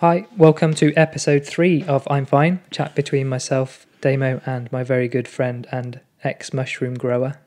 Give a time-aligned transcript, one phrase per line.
[0.00, 5.08] Hi, welcome to episode three of I'm Fine, chat between myself, Damo, and my very
[5.08, 7.38] good friend and ex mushroom grower,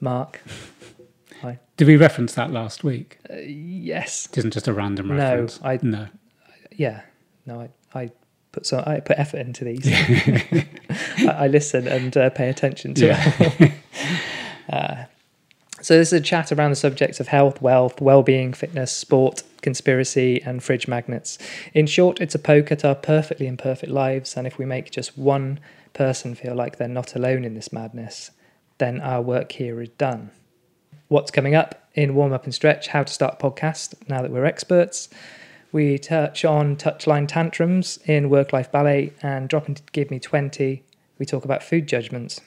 [0.00, 0.40] Mark.
[1.42, 1.58] Hi.
[1.76, 3.18] Did we reference that last week?
[3.30, 5.60] Uh, yes, It isn't just a random No, reference.
[5.62, 6.08] I- no.
[6.76, 7.02] yeah,
[7.46, 8.10] no, I, I
[8.52, 9.86] put some, I put effort into these.
[11.28, 13.72] I, I listen and uh, pay attention to Yeah.
[14.70, 15.04] Uh,
[15.80, 20.42] so this is a chat around the subjects of health, wealth, well-being, fitness, sport, conspiracy,
[20.42, 21.38] and fridge magnets.
[21.74, 25.16] In short, it's a poke at our perfectly imperfect lives, and if we make just
[25.16, 25.60] one
[25.92, 28.30] person feel like they're not alone in this madness,
[28.78, 30.30] then our work here is done.
[31.08, 32.88] What's coming up in warm up and stretch?
[32.88, 35.08] How to start a podcast now that we're experts.
[35.72, 40.82] We touch on touchline tantrums in work life ballet and dropping to give me 20.
[41.18, 42.40] We talk about food judgments.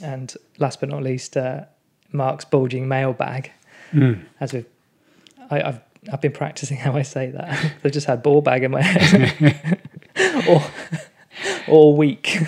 [0.00, 1.64] And last but not least, uh,
[2.12, 3.50] Mark's bulging mailbag.
[3.92, 4.24] Mm.
[4.40, 4.66] As we've,
[5.50, 5.80] I, I've
[6.12, 7.72] I've been practicing how I say that.
[7.84, 9.78] I've just had ball bag in my head
[10.48, 10.62] all,
[11.68, 12.38] all week.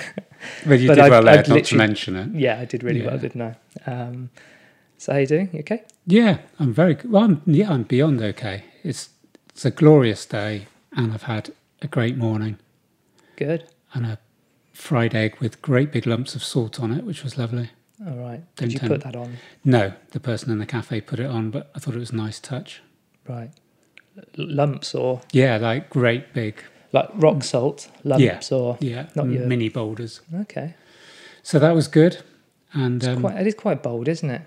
[0.67, 2.29] But you But did I'd- well there I'd not to mention it.
[2.39, 3.57] yeah, I did really well, didn't I?
[3.91, 4.31] Um,
[4.99, 5.51] so how you doing?
[5.53, 5.83] You okay?
[6.07, 7.11] Yeah, I'm very good.
[7.11, 8.65] Well, I'm, yeah, I'm beyond okay.
[8.83, 9.11] It's
[9.51, 10.67] it's a glorious day,
[10.97, 12.59] and I've had a great morning
[13.37, 13.69] Good.
[13.93, 14.19] and a
[14.73, 17.71] fried egg with great big lumps of salt on it, which was lovely.
[18.07, 18.43] All right.
[18.57, 19.37] Did you put that on?
[19.65, 22.17] No, the person in the cafe put it on, but I thought it was a
[22.17, 22.83] nice touch.
[23.29, 23.51] Right.
[24.37, 29.69] Lumps or Yeah, like great big, like rock salt lumps or yeah, Not your- mini
[29.69, 30.21] boulders.
[30.43, 30.75] okay.
[31.43, 32.23] So that was good,
[32.73, 34.43] and It's um, quite, it is quite bold, isn't it?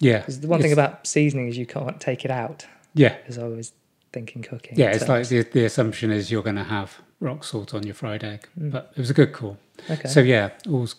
[0.00, 2.66] yeah, Because the one thing about seasoning is you can't take it out.
[2.94, 3.72] yeah, As I was
[4.12, 4.78] thinking cooking.
[4.78, 7.84] yeah, it's So- like the, the assumption is you're going to have rock salt on
[7.84, 8.70] your fried egg, Mm.
[8.70, 9.56] but it was a good call.
[9.90, 10.08] okay.
[10.08, 10.94] So yeah, all's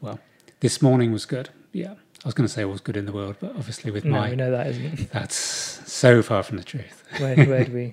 [0.00, 0.18] well.
[0.64, 1.50] This morning was good.
[1.72, 4.12] Yeah, I was going to say all's good in the world, but obviously with no,
[4.12, 5.12] my we know that isn't.
[5.12, 7.04] that's so far from the truth.
[7.18, 7.92] Where, where do we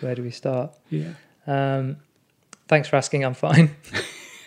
[0.00, 0.72] where do we start?
[0.90, 1.14] Yeah,
[1.48, 1.96] Um,
[2.68, 3.24] thanks for asking.
[3.24, 3.74] I'm fine.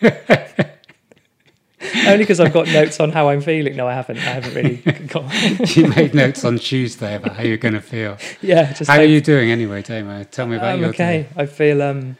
[2.06, 3.76] Only because I've got notes on how I'm feeling.
[3.76, 4.16] No, I haven't.
[4.16, 4.76] I haven't really
[5.08, 5.76] got.
[5.76, 8.16] you made notes on Tuesday about how you're going to feel.
[8.40, 10.24] yeah, just How are you doing anyway, Damo?
[10.24, 11.26] Tell me about I'm your okay.
[11.36, 12.16] I feel um,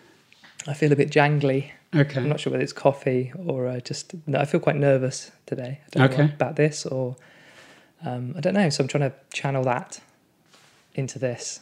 [0.66, 1.70] I feel a bit jangly.
[1.94, 2.21] Okay.
[2.21, 4.15] I'm not sure whether it's coffee or uh, just.
[4.26, 5.81] No, I feel quite nervous today.
[5.87, 6.34] I don't know Okay.
[6.34, 7.16] about this or
[8.04, 8.69] um, I don't know.
[8.71, 10.00] So I'm trying to channel that
[10.94, 11.60] into this.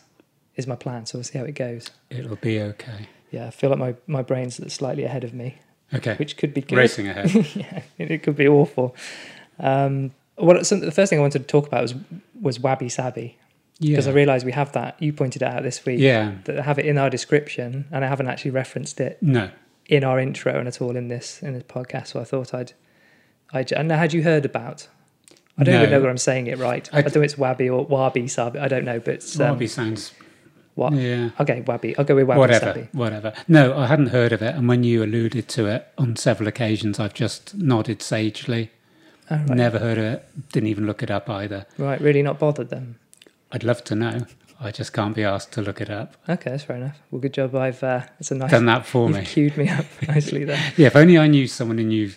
[0.57, 1.05] Is my plan.
[1.05, 1.91] So we'll see how it goes.
[2.09, 3.09] It'll be okay.
[3.31, 5.59] Yeah, I feel like my my brain's slightly ahead of me,
[5.93, 6.15] Okay.
[6.17, 6.79] which could be good.
[6.79, 7.31] Racing ahead.
[7.55, 8.97] yeah, it, could be awful.
[9.59, 11.95] Um, what some, the first thing I wanted to talk about was
[12.41, 13.37] was wabi sabi
[13.79, 13.91] Yeah.
[13.93, 14.97] because I realised we have that.
[15.01, 16.01] You pointed it out this week.
[16.01, 16.37] yeah.
[16.45, 19.51] That I have it in our description, and I haven't actually referenced it No.
[19.89, 22.09] In our intro and at all in this in this podcast.
[22.09, 22.73] So I thought I'd.
[23.53, 24.89] I and had you heard about?
[25.59, 26.89] I don't even know whether I'm saying it right.
[26.93, 28.59] I, I- don't know it's wabi or wabi sabi.
[28.59, 30.13] I don't know, but um, Wabi sounds.
[30.75, 30.93] what?
[30.93, 31.31] Yeah.
[31.41, 31.97] Okay, wabi.
[31.97, 32.89] I'll go with wabi whatever, sabi.
[32.93, 33.33] whatever.
[33.49, 36.99] No, I hadn't heard of it, and when you alluded to it on several occasions,
[37.01, 38.71] I've just nodded sagely.
[39.31, 39.49] Oh, right.
[39.51, 40.53] Never heard of it.
[40.53, 41.67] Didn't even look it up either.
[41.79, 42.97] right, really not bothered then.
[43.53, 44.27] I'd love to know.
[44.59, 46.17] I just can't be asked to look it up.
[46.29, 46.99] Okay, that's fair enough.
[47.11, 47.55] Well, good job.
[47.55, 48.51] I've uh, it's a nice.
[48.51, 49.25] Done that for me.
[49.25, 50.73] cued me up nicely there.
[50.77, 52.13] Yeah, if only I knew someone who knew.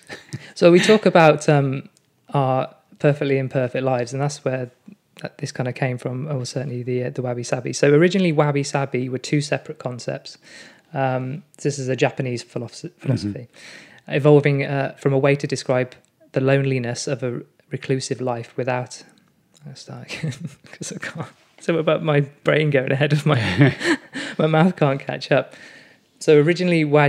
[0.55, 1.89] So we talk about um,
[2.33, 4.71] our perfectly imperfect lives, and that's where
[5.21, 7.73] that this kind of came from, or certainly the uh, the wabi sabi.
[7.73, 10.37] So originally, wabi sabi were two separate concepts.
[10.93, 13.47] Um, this is a Japanese philosophy, philosophy
[14.07, 15.93] evolving uh, from a way to describe
[16.31, 19.03] the loneliness of a reclusive life without.
[19.67, 20.07] I'll start
[20.63, 21.27] because I can't.
[21.61, 23.75] So about my brain going ahead of my
[24.37, 25.53] my mouth can't catch up.
[26.19, 27.07] So originally, I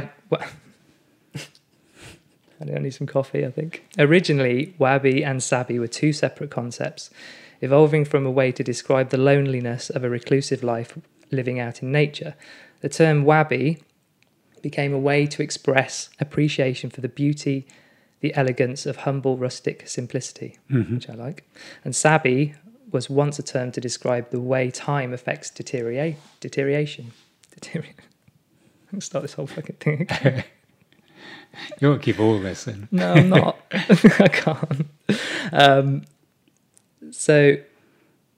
[2.79, 3.85] need some coffee, I think.
[3.99, 7.11] Originally, wabi and sabi were two separate concepts,
[7.61, 10.97] evolving from a way to describe the loneliness of a reclusive life
[11.31, 12.35] living out in nature.
[12.81, 13.79] The term wabi
[14.63, 17.67] became a way to express appreciation for the beauty,
[18.21, 20.95] the elegance of humble rustic simplicity, Mhm.
[20.95, 21.45] which I like.
[21.85, 22.55] And sabi
[22.93, 27.13] was once a term to describe the way time affects deteriorate, deterioration.
[27.53, 27.97] Deteriorate.
[28.93, 30.45] Let's start this whole fucking thing again.
[31.81, 32.89] You won't keep all this in.
[32.91, 33.59] No, I'm not.
[33.73, 34.87] I can't.
[35.53, 36.03] Um,
[37.11, 37.57] so,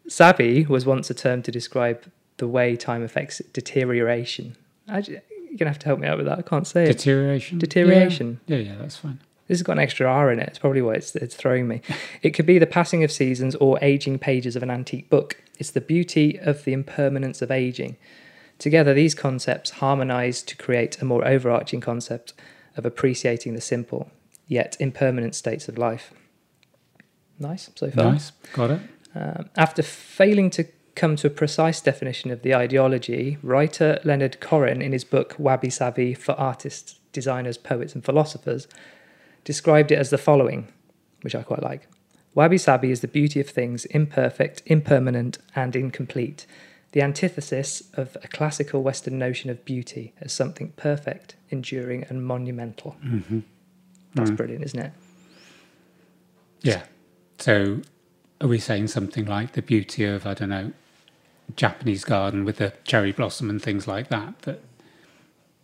[0.08, 4.56] sabi was once a term to describe the way time affects deterioration.
[4.88, 6.38] I, you're gonna have to help me out with that.
[6.38, 6.86] I can't say it.
[6.96, 7.58] Deterioration.
[7.58, 8.40] Deterioration.
[8.46, 8.56] Yeah.
[8.56, 9.20] yeah, yeah, that's fine.
[9.52, 10.48] This has got an extra R in it.
[10.48, 11.82] It's probably why it's, it's throwing me.
[12.22, 15.42] It could be the passing of seasons or aging pages of an antique book.
[15.58, 17.98] It's the beauty of the impermanence of aging.
[18.58, 22.32] Together, these concepts harmonize to create a more overarching concept
[22.78, 24.10] of appreciating the simple,
[24.46, 26.14] yet impermanent states of life.
[27.38, 28.12] Nice so far.
[28.12, 28.32] Nice.
[28.54, 28.80] Got it.
[29.14, 30.64] Um, after failing to
[30.94, 35.68] come to a precise definition of the ideology, writer Leonard Koren, in his book Wabi
[35.68, 38.66] Sabi for Artists, Designers, Poets, and Philosophers,
[39.44, 40.68] described it as the following,
[41.22, 41.86] which I quite like.
[42.34, 46.46] Wabi Sabi is the beauty of things imperfect, impermanent, and incomplete,
[46.92, 52.96] the antithesis of a classical Western notion of beauty as something perfect, enduring, and monumental.
[53.04, 53.40] Mm-hmm.
[54.14, 54.36] That's Mm.
[54.36, 54.92] brilliant, isn't it?
[56.60, 56.84] Yeah.
[57.38, 57.80] So,
[58.40, 60.72] are we saying something like the beauty of I don't know,
[61.56, 64.40] Japanese garden with the cherry blossom and things like that?
[64.42, 64.60] That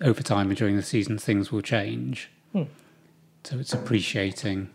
[0.00, 2.30] over time and during the season things will change.
[2.52, 2.64] Hmm.
[3.44, 4.68] So it's appreciating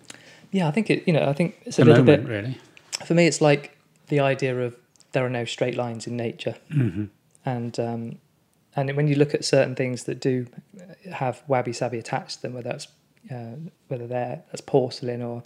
[0.51, 1.03] Yeah, I think it.
[1.07, 2.31] You know, I think it's a little moment, bit.
[2.31, 2.57] really.
[3.05, 3.77] For me, it's like
[4.07, 4.75] the idea of
[5.11, 7.05] there are no straight lines in nature, hmm
[7.45, 8.17] and um,
[8.75, 10.47] and when you look at certain things that do
[11.11, 12.87] have wabi sabi attached to them, whether that's
[13.31, 13.55] uh,
[13.89, 15.43] whether they're that's porcelain or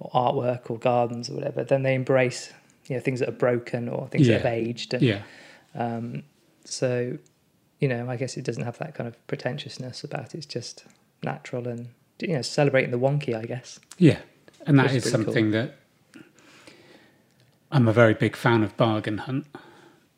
[0.00, 2.52] or artwork or gardens or whatever, then they embrace
[2.88, 5.22] you know things that are broken or things that have aged, and Yeah.
[5.74, 6.22] um,
[6.64, 7.16] so
[7.80, 10.38] you know I guess it doesn't have that kind of pretentiousness about it.
[10.38, 10.84] It's just
[11.22, 11.88] natural and
[12.20, 13.78] you know celebrating the wonky, I guess.
[13.98, 14.18] Yeah.
[14.66, 15.32] And that is Which is is pretty cool.
[15.34, 15.74] something that
[17.70, 19.46] I'm a very big fan of Bargain Hunt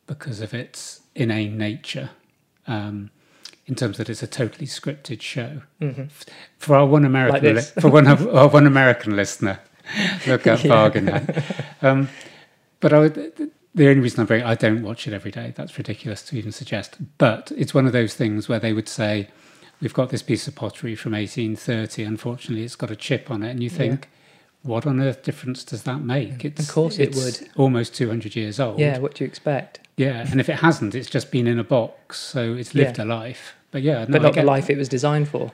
[0.07, 2.11] because of its inane nature.
[2.67, 3.09] Um,
[3.65, 5.61] in terms that it's a totally scripted show.
[5.79, 6.03] hmm
[6.57, 9.59] For our one American, Like li- for one of our one American listener,
[10.27, 10.57] look Yeah.
[10.67, 11.29] Bargain Hunt.
[11.81, 12.09] Um,
[12.79, 15.53] but I would, the only reason I bring I don't watch it every day.
[15.55, 16.97] That's ridiculous to even suggest.
[17.19, 19.27] But it's one of those things where they would say,
[19.81, 22.03] "We've got this piece of pottery from 1830.
[22.03, 23.77] Unfortunately, it's got a chip on it," and you Yeah.
[23.77, 24.09] think,
[24.63, 27.49] "What on earth difference does that make?" It's, course it it's would.
[27.55, 28.79] Almost 200 years old.
[28.79, 29.79] Yeah, what do you expect?
[29.97, 30.25] yeah.
[30.31, 33.03] And if it hasn't, it's just been in a box, so it's lived Yeah.
[33.03, 33.53] a life.
[33.71, 34.73] But yeah, no, but not the life that.
[34.73, 35.51] it was designed for.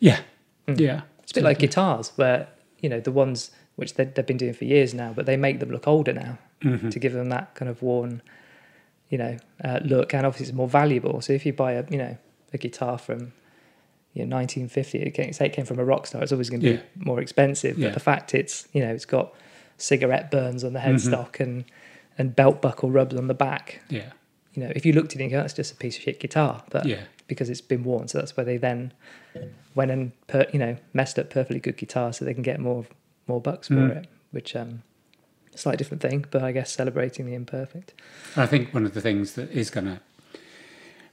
[0.00, 0.20] Yeah,
[0.68, 0.80] Mm.
[0.80, 1.00] yeah.
[1.22, 2.48] It's a bit like guitars, where
[2.80, 5.58] you know the ones which they, they've been doing for years now, but they make
[5.60, 6.90] them look older now Mhm.
[6.92, 8.20] to give them that kind of worn,
[9.10, 11.20] you know, uh, look, and obviously it's more valuable.
[11.20, 12.16] So if you buy a you know
[12.52, 13.32] a guitar from
[14.14, 16.60] you know 1950, it came, say it came from a rock star, it's always going
[16.62, 16.80] to be Yeah.
[16.96, 17.78] more expensive.
[17.78, 17.88] Yeah.
[17.88, 19.34] But the fact it's you know it's got
[19.76, 21.64] cigarette burns on the headstock and
[22.16, 23.80] and belt buckle rubs on the back.
[23.90, 24.12] Yeah,
[24.54, 26.20] You know, if you looked at it, and go, that's just a piece of shit
[26.20, 27.00] guitar, but yeah.
[27.26, 28.06] because it's been worn.
[28.06, 28.92] So that's where they then
[29.74, 32.86] went and per, you know messed up perfectly good guitar so they can get more
[33.26, 33.96] more bucks for Mm.
[33.96, 34.06] it.
[34.30, 34.82] Which um,
[35.56, 37.94] slightly different thing, but I guess celebrating the imperfect.
[38.36, 40.00] I think one of the things that is going to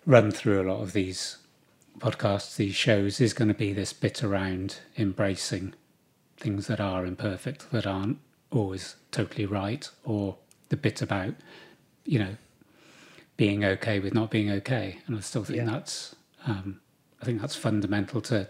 [0.05, 1.37] run through a lot of these
[1.99, 5.73] podcasts, these shows, is going to be this bit around embracing
[6.37, 8.17] things that are imperfect, that aren't
[8.51, 10.37] always totally right, or
[10.69, 11.35] the bit about,
[12.05, 12.35] you know,
[13.37, 14.99] being okay with not being okay.
[15.07, 15.65] And I still think Yeah.
[15.65, 16.15] that's,
[16.45, 16.79] um,
[17.21, 18.49] I think that's fundamental to.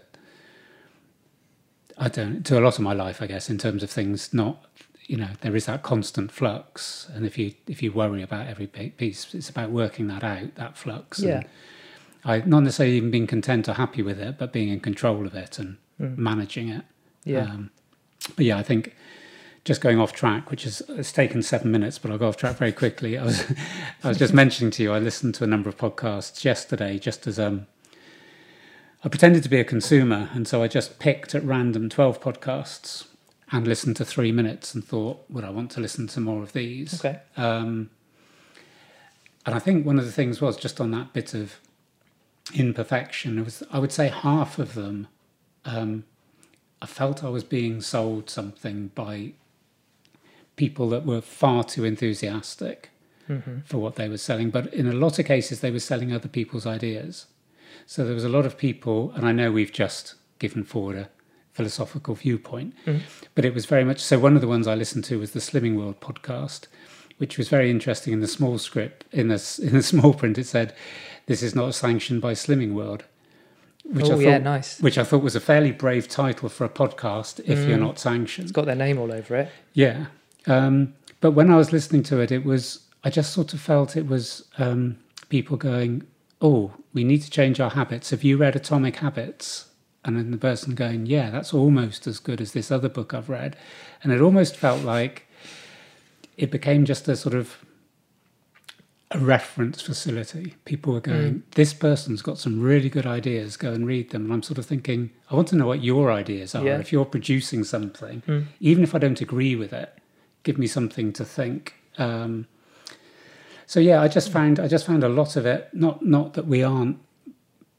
[1.98, 4.64] I don't to a lot of my life, I guess, in terms of things not
[5.04, 8.66] you know there is that constant flux and if you if you worry about every
[8.68, 11.42] piece it's about working that out that flux and Yeah.
[12.24, 15.34] I not necessarily even being content or happy with it but being in control of
[15.34, 16.16] it and Mm.
[16.16, 16.84] managing it
[17.24, 17.70] Yeah, um,
[18.34, 18.94] but yeah i think
[19.64, 22.56] just going off track which is it's taken seven minutes but i'll go off track
[22.56, 23.44] very quickly i was
[24.02, 27.26] i was just mentioning to you i listened to a number of podcasts yesterday just
[27.26, 27.66] as um
[29.04, 33.06] I pretended to be a consumer, and so I just picked at random 12 podcasts
[33.50, 36.52] and listened to three minutes and thought, would I want to listen to more of
[36.52, 36.94] these?
[37.04, 37.90] okay, Um,
[39.44, 41.56] and I think one of the things was just on that bit of
[42.54, 43.38] imperfection.
[43.38, 45.08] It was, I would say, half of them.
[45.64, 46.04] Um,
[46.80, 49.32] I felt I was being sold something by
[50.56, 52.90] people that were far too enthusiastic
[53.28, 56.12] hmm for what they were selling, but in a lot of cases, they were selling
[56.12, 57.26] other people's ideas.
[57.86, 61.08] So there was a lot of people, and I know we've just given forward a
[61.52, 63.00] philosophical viewpoint, Mhm.
[63.36, 64.18] but it was very much so.
[64.18, 66.66] One of the ones I listened to was the Slimming World podcast,
[67.18, 68.12] which was very interesting.
[68.12, 70.74] In the small script, in the in the small print, it said,
[71.26, 73.04] "This is not sanctioned by Slimming World,"
[73.84, 74.80] which oh I thought, yeah, nice.
[74.80, 77.80] which I thought was a fairly brave title for a podcast if you're Mm.
[77.88, 78.44] not sanctioned.
[78.46, 79.48] It's got their name all over it.
[79.74, 80.06] Yeah.
[80.46, 83.96] Um, but when I was listening to it, it was, I just sort of felt
[83.96, 84.98] it was um,
[85.28, 86.02] people going,
[86.40, 88.10] Oh, we need to change our habits.
[88.10, 89.66] Have you read Atomic Habits?
[90.04, 93.28] And then the person going, Yeah, that's almost as good as this other book I've
[93.28, 93.54] read.
[94.02, 95.28] And it almost felt like
[96.36, 97.56] it became just a sort of
[99.14, 100.54] a reference facility.
[100.64, 104.24] People were going, This person's got some really good ideas, go and read them.
[104.24, 106.64] And I'm sort of thinking, I want to know what your ideas are.
[106.64, 106.78] Yeah.
[106.78, 108.46] If you're producing something, Mm.
[108.60, 109.92] even if I don't agree with it,
[110.42, 111.74] give me something to think.
[111.98, 112.46] Um,
[113.66, 115.68] so yeah, I just found I just found a lot of it.
[115.72, 116.98] Not not that we aren't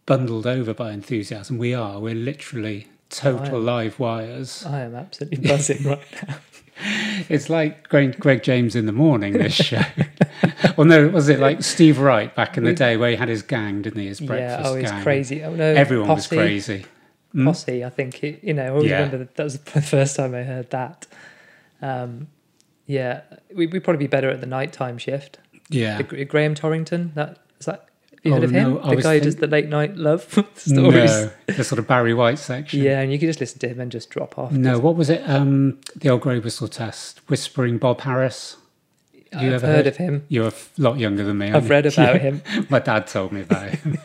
[0.05, 1.57] bundled over by enthusiasm.
[1.57, 1.99] We are.
[1.99, 3.65] We're literally total am.
[3.65, 4.65] live wires.
[4.65, 6.35] I am absolutely buzzing right now.
[7.29, 9.33] It's like Greg, Greg James in the morning.
[9.33, 9.81] This show.
[10.77, 13.43] Or no, was it like Steve Wright back in the day where he had his
[13.43, 14.07] gang, didn't he?
[14.07, 15.03] His yeah, breakfast oh, it's gang.
[15.03, 15.43] crazy.
[15.43, 16.85] Oh no, Everyone Posse, was crazy.
[17.31, 17.45] Hmm?
[17.45, 18.63] Posse, I think it, you know.
[18.65, 18.95] I always Yeah.
[18.95, 21.05] remember that, that was the first time I heard that.
[21.81, 22.27] Um,
[22.87, 23.21] yeah,
[23.53, 25.37] we, we'd probably be better at the nighttime shift.
[25.69, 26.01] Yeah.
[26.01, 27.37] The- Graham Torrington, that.
[28.23, 28.73] You Oh, heard of him?
[28.75, 30.23] no, the guy who does the late night love
[30.55, 31.11] stories.
[31.11, 32.81] No, the sort of Barry White section.
[32.81, 34.51] Yeah, and you could just listen to him and just drop off.
[34.51, 35.21] No, what was it?
[35.29, 37.19] Um, the old grey whistle test.
[37.29, 38.57] Whispering Bob Harris.
[39.33, 39.87] I've you heard, ever heard?
[39.87, 40.25] of him.
[40.29, 41.51] You're a lot younger than me.
[41.51, 42.19] I've read about Yeah.
[42.19, 42.41] him.
[42.69, 43.97] My dad told me about him.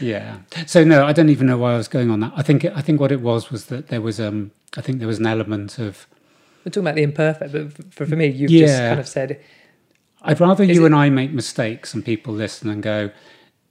[0.00, 0.38] yeah.
[0.66, 2.32] So no, I don't even know why I was going on that.
[2.36, 5.08] I think I think what it was was that there was um I think there
[5.08, 6.06] was an element of
[6.64, 9.40] We're talking about the imperfect, but for, for me, you've just kind of said,
[10.24, 13.10] I'd rather Is you it- and I make mistakes and people listen and go.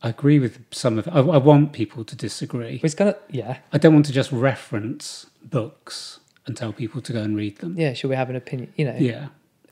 [0.02, 1.08] I agree with some of.
[1.08, 2.82] I, I want people to disagree.
[2.84, 7.22] it's of, yeah, I don't want to just reference books and tell people to go
[7.22, 7.76] and read them.
[7.78, 8.74] yeah, should we have an opinion?
[8.76, 9.28] You know, Yeah.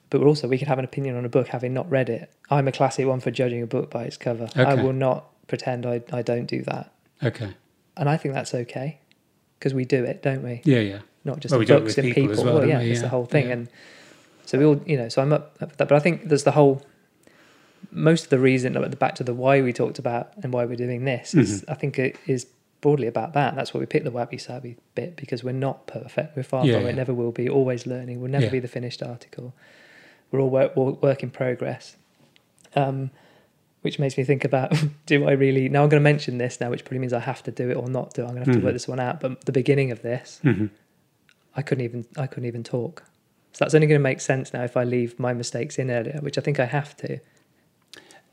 [0.10, 2.32] but also we could have an opinion on a book having not read it.
[2.50, 4.48] I'm a classic one for judging a book by its cover.
[4.56, 6.94] I will not pretend I, I don't do that.
[7.22, 7.54] Okay.
[7.98, 9.00] And I think that's okay
[9.60, 10.62] because we do it, don't we?
[10.64, 10.80] Yeah.
[10.80, 11.00] Yeah.
[11.26, 12.40] Not just Well, in we do it books and people people.
[12.40, 12.92] as well, well, yeah, we?
[12.92, 13.48] it's the whole thing.
[13.48, 13.54] yeah.
[13.54, 13.70] And
[14.52, 15.88] so we all, you know, so I'm up, for that.
[15.88, 16.84] But I think there's the whole,
[17.90, 20.76] most of the reason, like, back to the why we talked about and why we're
[20.76, 21.72] doing this, is Mm-hmm.
[21.72, 22.46] I think it is
[22.82, 23.56] broadly about that.
[23.56, 26.36] That's why we picked the wabi sabi bit because we're not perfect.
[26.36, 26.90] We're far Yeah, from yeah.
[26.90, 26.96] it.
[26.96, 27.48] Never will be.
[27.48, 28.20] Always learning.
[28.20, 28.52] We'll never Yeah.
[28.52, 29.54] be the finished article.
[30.32, 31.96] We're all work work, in progress.
[32.76, 33.12] Um,
[33.84, 34.74] which makes me think about
[35.06, 37.42] do I really now I'm going to mention this now, which probably means I have
[37.44, 38.22] to do it or not do.
[38.22, 38.26] it.
[38.26, 38.60] I'm going to have Mhm.
[38.62, 39.20] to work this one out.
[39.22, 40.66] But the beginning of this, hmm
[41.56, 43.04] I couldn't even I couldn't even talk.
[43.54, 46.20] So that's only going to make sense now if I leave my mistakes in earlier,
[46.22, 47.20] which I think I have to.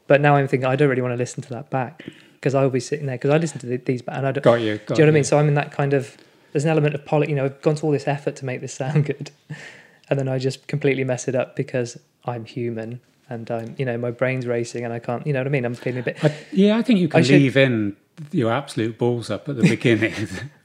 [0.06, 2.70] But now I'm thinking I don't really want to listen to that back because I'll
[2.70, 4.42] be sitting there because I listen to the, these back and I don't.
[4.42, 4.78] Got you.
[4.78, 5.24] Got do you know what I mean?
[5.24, 6.16] So I'm in that kind of
[6.52, 7.28] there's an element of poli.
[7.28, 9.30] You know, I've gone to all this effort to make this sound good,
[10.10, 13.98] and then I just completely mess it up because I'm human and I'm you know
[13.98, 15.26] my brain's racing and I can't.
[15.26, 15.64] You know what I mean?
[15.64, 16.24] I'm feeling a bit.
[16.24, 17.96] I, yeah, I think you can I should- leave in
[18.32, 20.14] your absolute balls up at the beginning.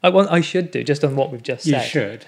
[0.01, 0.31] I want.
[0.31, 2.25] I should do just on what we've just you should,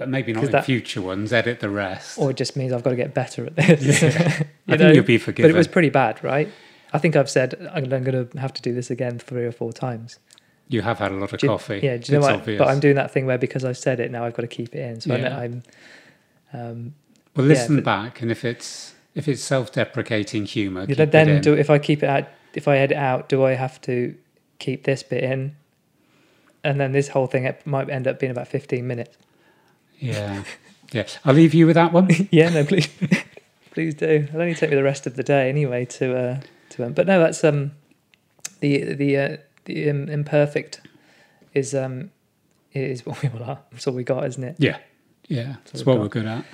[0.00, 1.32] but maybe not in that- future ones.
[1.32, 2.18] Edit the rest.
[2.18, 4.02] Or it just means I've got to get better at this.
[4.02, 4.16] I You
[4.66, 4.90] think know?
[4.92, 5.50] you'll be forgiven.
[5.50, 6.48] But it was pretty bad, right?
[6.92, 9.72] I think I've said I'm going to have to do this again three or four
[9.72, 10.18] times.
[10.68, 11.80] you have had a lot of you- coffee.
[11.82, 12.34] Yeah, do you know what?
[12.34, 12.58] obvious.
[12.58, 14.74] But I'm doing that thing where because I've said it now, I've got to keep
[14.74, 15.00] it in.
[15.00, 15.38] So I Yeah.
[15.38, 15.62] I'm.
[16.52, 16.94] Um,
[17.36, 21.02] well, yeah, listen but- back, and if it's if it's self-deprecating humour, you keep know,
[21.04, 23.80] it then do if I keep it out, if I edit out, do I have
[23.82, 24.14] to
[24.58, 25.56] keep this bit in?
[26.64, 29.16] And then this whole thing it might end up being about 15 minutes.
[30.00, 30.42] Yeah,
[30.92, 31.06] yeah.
[31.24, 32.08] I'll leave you with that one.
[32.30, 32.88] yeah, no, please,
[33.72, 34.06] please do.
[34.28, 36.40] It'll only take me the rest of the day anyway to uh,
[36.70, 36.86] to.
[36.86, 37.72] Um, but no, that's um,
[38.60, 40.80] the the uh, the um, imperfect
[41.54, 42.10] is um
[42.72, 43.58] is what we all are.
[43.72, 44.56] That's all we got, isn't it?
[44.58, 44.78] Yeah,
[45.28, 45.56] yeah.
[45.66, 46.00] That's what got.
[46.02, 46.44] we're good at.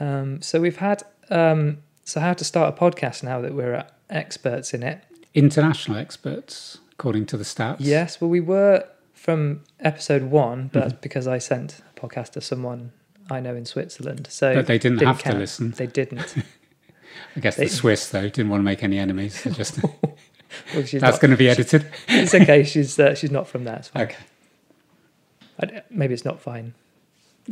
[0.00, 3.84] Um, so we've had um, so how to start a podcast now that we're uh,
[4.10, 5.02] experts in it.
[5.34, 7.76] International experts, according to the stats.
[7.80, 8.84] Yes, well, we were
[9.14, 10.88] from episode one, but Mm-hmm.
[10.88, 12.92] that's because I sent podcast to someone
[13.30, 14.28] I know in Switzerland.
[14.30, 15.34] So but they didn't, didn't have count.
[15.34, 15.70] to listen.
[15.72, 16.34] they didn't.
[17.36, 19.40] I guess they- the Swiss though didn't want to make any enemies.
[19.40, 19.82] So just
[20.74, 21.86] Well, that's not, going to be edited.
[22.08, 22.64] it's okay.
[22.64, 23.76] She's uh, she's not from there.
[23.76, 24.02] It's fine.
[24.04, 24.16] Okay.
[25.60, 26.74] I, maybe it's not fine.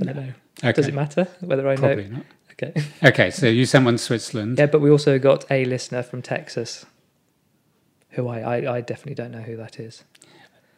[0.01, 0.33] I don't know.
[0.63, 0.73] Okay.
[0.73, 1.81] Does it matter whether I know?
[1.81, 2.25] Probably not.
[2.53, 2.83] Okay.
[3.05, 4.59] Okay, so you sent one to Switzerland.
[4.59, 6.87] Yeah, but we also got a listener from Texas,
[8.11, 10.05] who I, I, I definitely don't know who that is.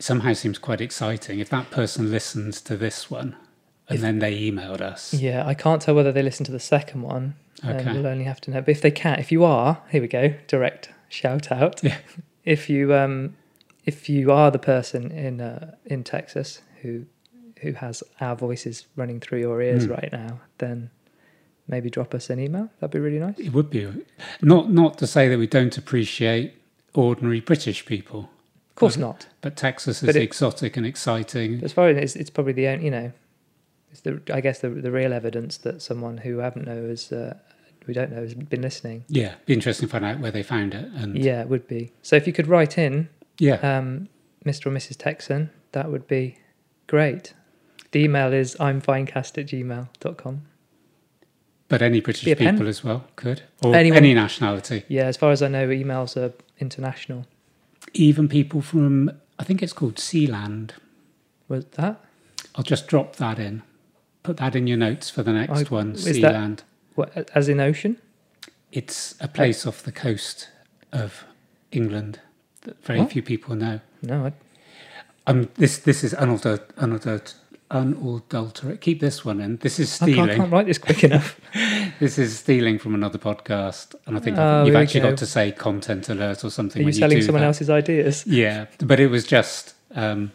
[0.00, 1.38] Somehow seems quite exciting.
[1.38, 3.36] If that person listens to this one
[3.88, 5.14] and If- then they emailed us.
[5.14, 7.34] Yeah, I can't tell whether they listened to the second one.
[7.64, 7.84] Okay.
[7.90, 8.60] Um, we'll only have to know.
[8.60, 11.82] But if they can, if you are, here we go, direct shout out.
[11.82, 11.96] Yeah.
[12.44, 13.36] If you um,
[13.84, 17.04] if you are the person in uh, in Texas who
[17.60, 19.90] who has our voices running through your ears Hmm.
[19.92, 20.88] right now, then
[21.66, 22.70] maybe drop us an email.
[22.80, 23.38] That'd be really nice.
[23.38, 23.86] It would be
[24.40, 26.54] not not to say that we don't appreciate
[26.94, 28.30] ordinary British people,
[28.70, 29.02] Of course Okay.
[29.02, 29.26] not.
[29.42, 31.60] but Texas is But it- exotic and exciting.
[31.62, 33.12] As far as it's, it's probably the only, you know,
[33.90, 37.36] it's the I guess the the real evidence that someone who haven't know is uh,
[37.86, 39.04] we don't know has been listening.
[39.08, 40.84] Yeah, be interesting to find out where they found it.
[40.94, 41.92] And Yeah, it would be.
[42.02, 44.08] So if you could write in yeah, um,
[44.44, 44.66] Mr.
[44.66, 44.96] or Mrs.
[44.98, 46.38] Texan, that would be
[46.86, 47.32] great.
[47.92, 50.42] The email is imfinecast at gmail.com.
[51.68, 52.52] but any British pen.
[52.54, 56.16] people as well could, or Anyone- any nationality, Yeah, as far as I know, emails
[56.16, 57.26] are international.
[57.94, 60.72] even people from I think it's called Sealand.
[61.48, 62.04] Was that?
[62.56, 63.62] I'll just drop that in.
[64.22, 65.94] Put that in your notes for the next I- one.
[65.94, 66.60] Sealand.
[66.94, 67.96] What, as in ocean?
[68.72, 70.48] It's a place off the coast
[70.92, 71.24] of
[71.72, 72.20] England
[72.62, 73.12] that very What?
[73.12, 73.80] few people know.
[74.02, 74.32] No, I,
[75.26, 77.32] Um, this this is unadulterated.
[77.70, 78.80] Unadulterated.
[78.80, 79.56] Keep this one in.
[79.58, 80.36] This is I, can't, I stealing.
[80.40, 81.40] can't write this quick enough.
[82.00, 85.10] this is stealing from another podcast, and I think Oh, you've here actually go.
[85.10, 86.82] got to say content alert or something.
[86.82, 87.48] Are you selling do someone that.
[87.48, 88.26] else's ideas?
[88.26, 90.32] Yeah, but it was just um,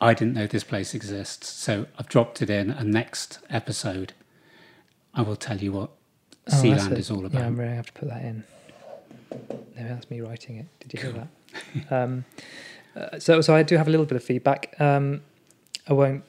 [0.00, 2.70] I didn't know this place exists, so I've dropped it in.
[2.70, 4.12] And next episode,
[5.14, 5.90] I will tell you what
[6.50, 7.42] Oh, Sealand is all Yeah, about.
[7.42, 8.44] I'm going to have to put that in.
[9.30, 10.66] No, that's me writing it.
[10.80, 11.26] Did you hear
[11.88, 11.92] that?
[11.92, 12.24] um,
[12.96, 14.74] uh, so, so I do have a little bit of feedback.
[14.80, 15.20] Um,
[15.88, 16.24] I won't.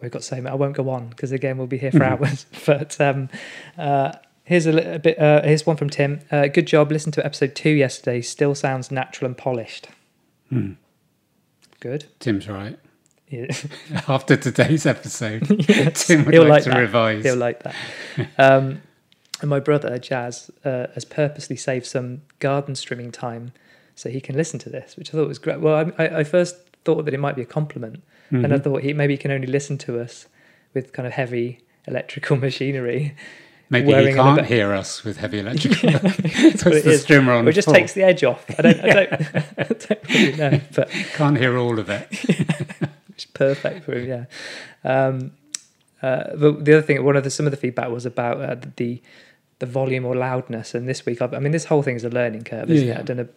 [0.00, 0.52] We've got so much.
[0.52, 2.20] I won't go on because again we'll be here for Mhm.
[2.20, 2.46] hours.
[2.66, 3.28] But um,
[3.78, 4.12] uh,
[4.44, 5.18] here's a, a bit.
[5.18, 6.20] Uh, here's one from Tim.
[6.30, 6.92] Uh, good job.
[6.92, 8.20] Listened to episode two yesterday.
[8.20, 9.88] Still sounds natural and polished.
[10.50, 10.72] Hmm.
[11.80, 12.06] Good.
[12.20, 12.78] Tim's right.
[13.28, 13.46] Yeah.
[14.08, 16.78] After today's episode, Yes, Tim would he'll like, like to that.
[16.80, 17.24] revise.
[17.24, 17.74] He'll like that.
[18.38, 18.82] Um,
[19.42, 23.52] and my brother Jazz uh, has purposely saved some garden streaming time
[23.94, 25.60] so he can listen to this, which I thought was great.
[25.60, 26.56] Well, I, I first
[26.86, 28.64] thought that it might be a compliment, and I Mhm.
[28.64, 30.26] thought he maybe he can only listen to us
[30.72, 33.14] with kind of heavy electrical machinery.
[33.68, 35.90] Maybe he can't hear us with heavy electrical.
[35.92, 37.04] That's what Puts it the is.
[37.06, 38.44] strimmer on it just takes the edge off.
[38.58, 39.12] I don't, I don't,
[39.58, 42.06] I don't really know, but Can't hear all of it.
[43.08, 44.08] it's perfect for him.
[44.08, 44.24] Yeah.
[44.84, 45.32] Um,
[46.02, 48.56] uh, but the other thing, one of the some of the feedback was about uh,
[48.76, 49.02] the
[49.58, 50.74] the volume or loudness.
[50.74, 52.92] And this week, I've, I mean, this whole thing is a learning curve, isn't it?
[52.92, 52.98] Yeah.
[52.98, 53.28] I don't know,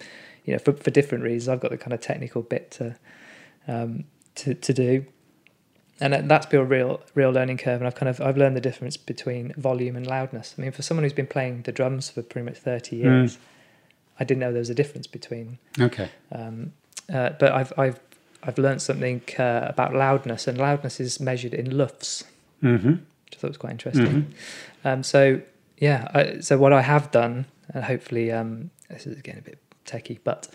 [0.46, 2.96] you know, for, for different reasons, I've got the kind of technical bit to
[3.68, 4.04] um,
[4.36, 5.06] to to do,
[6.02, 7.82] and that- that's been a real real learning curve.
[7.82, 10.56] And I've kind of I've learned the difference between volume and loudness.
[10.58, 13.38] I mean, for someone who's been playing the drums for pretty much thirty years,
[14.20, 16.10] I didn't know there was a difference between Okay.
[16.32, 16.74] um,
[17.14, 18.00] uh, but I've I've
[18.44, 22.24] I've learned something uh, about loudness, and loudness is measured in lufs,
[22.62, 22.76] hmm
[23.26, 24.34] which I thought was quite interesting.
[24.86, 25.42] Um, so
[25.78, 29.58] yeah, I, so what I have done, and hopefully um, this is again a bit
[29.86, 30.48] techie, but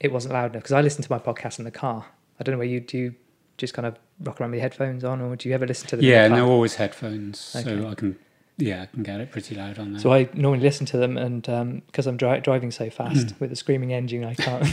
[0.00, 2.06] it wasn't loud enough because I listen to my podcast in the car.
[2.38, 3.14] I don't know where you do.
[3.58, 5.96] Just kind of rock around with your headphones on, or do you ever listen to
[5.96, 6.04] them?
[6.04, 6.38] Yeah, the car?
[6.38, 7.80] no, always headphones, Okay.
[7.80, 8.18] so I can.
[8.58, 10.00] Yeah, I can get it pretty loud on there.
[10.00, 11.42] So I normally listen to them, and
[11.86, 13.36] because I'm dri- driving so fast Hmm.
[13.38, 14.66] with a screaming engine, I can't.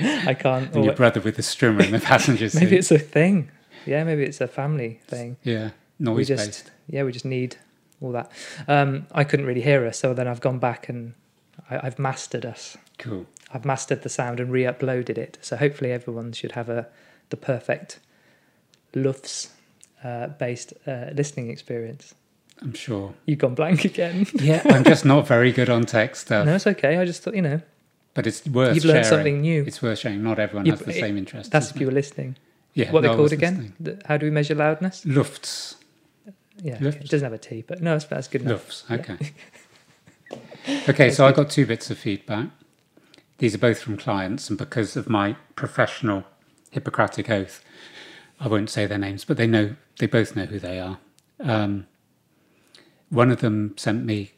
[0.00, 0.74] I can't.
[0.74, 2.60] and your brother with the strimmer in the passenger seat.
[2.62, 3.50] maybe it's a thing.
[3.86, 5.36] Yeah, maybe it's a family thing.
[5.42, 6.70] yeah, we noise just based.
[6.88, 7.56] yeah, we just need
[8.00, 8.30] all that.
[8.68, 11.14] Um, I couldn't really hear us, so then I've gone back and
[11.70, 12.76] I, I've mastered us.
[12.98, 13.26] Cool.
[13.52, 15.38] I've mastered the sound and re-uploaded it.
[15.42, 16.86] So hopefully everyone should have a
[17.32, 17.98] the perfect
[18.94, 19.50] Lufs
[20.04, 22.14] uh, based uh, listening experience.
[22.60, 23.14] I'm sure.
[23.26, 24.28] You've gone blank again.
[24.34, 26.98] Yeah, I'm just not very good on tech stuff, no, it's okay.
[26.98, 27.60] I just thought you know
[28.14, 28.94] but it's worth you've sharing.
[28.96, 29.64] learned something new.
[29.66, 30.22] It's worth sharing.
[30.22, 31.50] Not everyone You- has the it- same interest.
[31.50, 32.36] That's if you were listening.
[32.74, 32.90] yeah.
[32.90, 33.74] what no, they called again?
[33.78, 34.02] listening.
[34.06, 35.04] How do we measure loudness?
[35.04, 35.76] Lufts.
[36.62, 36.96] Yeah, Lufs.
[36.96, 37.04] okay.
[37.04, 38.84] it doesn't have a T, but no, that's, that's good enough.
[38.90, 38.90] Lufts.
[38.90, 39.32] Okay.
[40.88, 42.48] okay, so I got two bits of feedback.
[43.38, 46.24] These are both from clients, and because of my professional
[46.72, 47.62] Hippocratic oath,
[48.40, 50.98] I won't say their names, but they know they both know who they are.
[51.38, 51.86] Um,
[53.10, 54.32] one of them sent me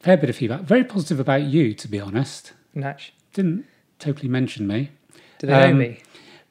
[0.00, 2.52] a fair bit of feedback, very positive about you, to be honest.
[2.74, 3.64] Natch, Didn't
[4.00, 4.90] totally mention me,
[5.38, 6.00] do they know Um, me?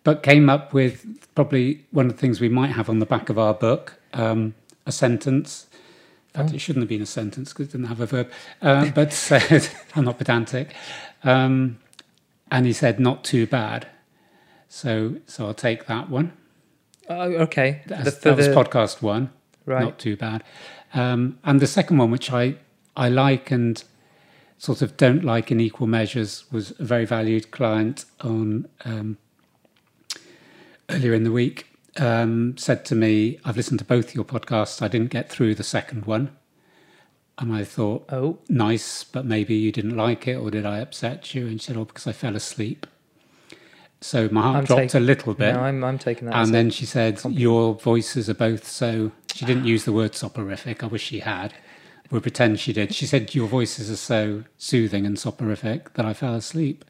[0.05, 3.29] but came up with probably one of the things we might have on the back
[3.29, 5.67] of our book um, a sentence.
[6.33, 6.55] In fact, Oh.
[6.55, 9.67] it shouldn't have been a sentence because it didn't have a verb, uh, but said,
[9.93, 10.73] I'm not pedantic.
[11.25, 11.79] Um,
[12.49, 13.87] and he said, not too bad.
[14.73, 16.31] So, so I'll take that one.
[17.09, 17.81] Oh, okay.
[17.87, 19.29] That's, The- that was the- podcast one,
[19.65, 19.83] right.
[19.83, 20.45] not too bad.
[20.93, 22.55] Um, and the second one, which I,
[22.95, 23.83] I like and
[24.57, 29.17] sort of don't like in equal measures, was a very valued client on um,
[30.89, 31.67] earlier in the week.
[31.97, 34.81] Um, said to me, I've listened to both your podcasts.
[34.81, 36.31] I didn't get through the second one.
[37.37, 41.35] And I thought, Oh, nice, but maybe you didn't like it, or did I upset
[41.35, 41.45] you?
[41.47, 42.87] And she said, oh, because I fell asleep.
[44.03, 45.53] So my heart I'm dropped take- a little bit.
[45.53, 46.35] no, I'm I'm taking that.
[46.35, 49.11] And then she said, Your voices are both so.
[49.33, 50.83] She didn't use the word soporific.
[50.83, 51.53] I wish she had.
[52.09, 52.93] We'll pretend she did.
[52.93, 56.83] She said, Your voices are so soothing and soporific that I fell asleep.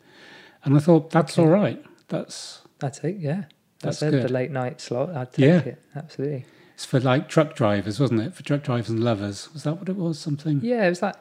[0.63, 1.41] And I thought, That's Okay.
[1.41, 1.83] all right.
[2.07, 3.17] That's That's it.
[3.17, 3.43] Yeah,
[3.81, 4.21] That's that's, it.
[4.23, 5.09] The late night slot.
[5.15, 5.57] I'd take Yeah.
[5.57, 5.81] it.
[5.95, 6.45] Absolutely.
[6.73, 8.33] it's for like truck drivers, wasn't it?
[8.33, 9.49] For truck drivers and lovers.
[9.53, 10.17] Was that what it was?
[10.17, 10.61] Something?
[10.63, 11.19] Yeah, it was that.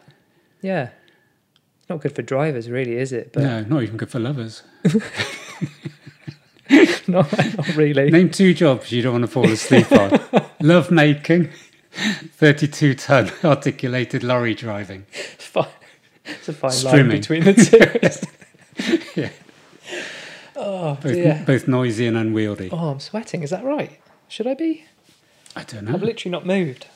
[0.62, 0.90] Yeah,
[1.90, 3.32] not good for drivers, really, is it?
[3.32, 4.62] But no, not even good for lovers.
[7.08, 8.10] not, not really.
[8.10, 10.20] Name two jobs you don't want to fall asleep on
[10.60, 11.50] love making,
[11.92, 15.04] 32 ton articulated lorry driving.
[15.12, 15.66] It's fine.
[16.24, 19.20] It's a fine line between the two.
[19.20, 19.30] Yeah.
[20.54, 21.42] Oh Both, dear.
[21.46, 22.70] both noisy and unwieldy.
[22.70, 23.42] Oh, I'm sweating.
[23.42, 23.98] Is that right?
[24.28, 24.84] Should I be?
[25.56, 25.94] I don't know.
[25.94, 26.86] I've literally not moved.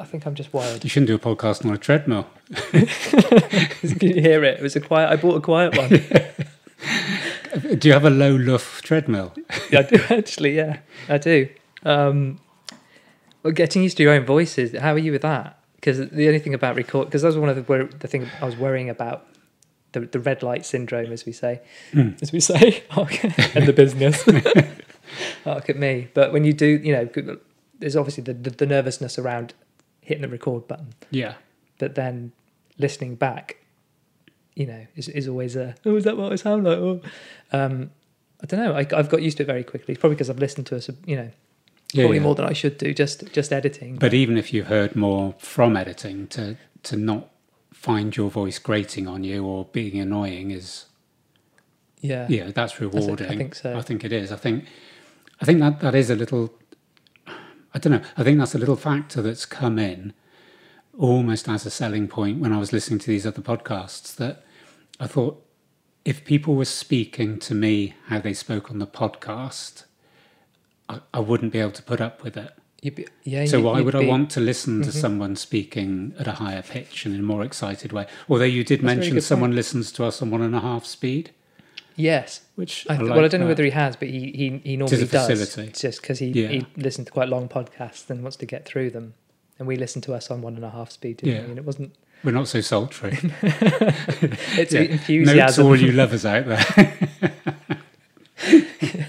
[0.00, 0.82] I think I'm just wired.
[0.84, 2.26] You shouldn't do a podcast on a treadmill.
[2.72, 2.80] Can
[4.00, 4.58] you hear it?
[4.58, 5.10] It was a quiet.
[5.10, 5.88] I bought a quiet one.
[7.78, 9.32] Do you have a low luff treadmill?
[9.70, 10.56] yeah, I do actually.
[10.56, 10.78] Yeah,
[11.08, 11.48] I do.
[11.84, 12.40] Um,
[13.42, 14.76] well, getting used to your own voices.
[14.76, 15.58] How are you with that?
[15.76, 18.44] because the only thing about record because that was one of the the thing I
[18.46, 19.26] was worrying about
[19.92, 21.60] the the red light syndrome, as we say,
[21.92, 22.20] Mm.
[22.22, 22.82] as we say,
[23.54, 24.26] and the business.
[25.46, 26.08] Look at me.
[26.14, 27.36] But when you do, you know,
[27.78, 29.54] there's obviously the, the, the nervousness around
[30.04, 31.34] hitting the record button, Yeah.
[31.78, 32.32] but then
[32.78, 33.56] listening back,
[34.54, 36.78] you know, is, is always a, oh, is that what I sound like?
[36.78, 37.00] Oh.
[37.52, 37.90] Um,
[38.42, 38.72] I don't know.
[38.74, 39.96] I, I've got used to it very quickly.
[39.96, 41.30] Probably because I've listened to us, you know,
[41.92, 42.22] Yeah, probably yeah.
[42.22, 42.92] more than I should do.
[42.92, 43.96] Just just editing.
[43.96, 47.30] But even if you've heard more from editing, to to not
[47.72, 50.86] find your voice grating on you or being annoying is
[52.00, 53.30] yeah, yeah, that's rewarding.
[53.30, 53.76] I think so.
[53.78, 54.30] I think it is.
[54.30, 54.66] I think
[55.40, 56.52] I think that that is a little
[57.74, 58.02] I don't know.
[58.16, 60.12] I think that's a little factor that's come in
[60.96, 64.44] almost as a selling point when I was listening to these other podcasts that
[65.00, 65.44] I thought
[66.04, 69.84] if people were speaking to me how they spoke on the podcast,
[70.88, 72.52] I, I wouldn't be able to put up with it.
[72.82, 73.46] Be, yeah.
[73.46, 74.92] So why would I want to listen to Mhm.
[74.92, 78.06] someone speaking at a higher pitch and in a more excited way?
[78.28, 81.30] Although you did That's mention someone listens to us on one and a half speed,
[81.96, 82.40] Yes.
[82.56, 84.76] which I, I, like well, I don't know whether he has, but he he, he
[84.76, 85.56] normally does.
[85.80, 86.48] just because he, Yeah.
[86.48, 89.14] he listens to quite long podcasts and wants to get through them.
[89.58, 91.42] And we listened to us on one and a half speed, Yeah.
[91.42, 91.50] we?
[91.50, 91.94] And it wasn't.
[92.24, 93.16] we're not so sultry.
[93.42, 95.22] It's Yeah.
[95.46, 96.64] Note to all you lovers out there.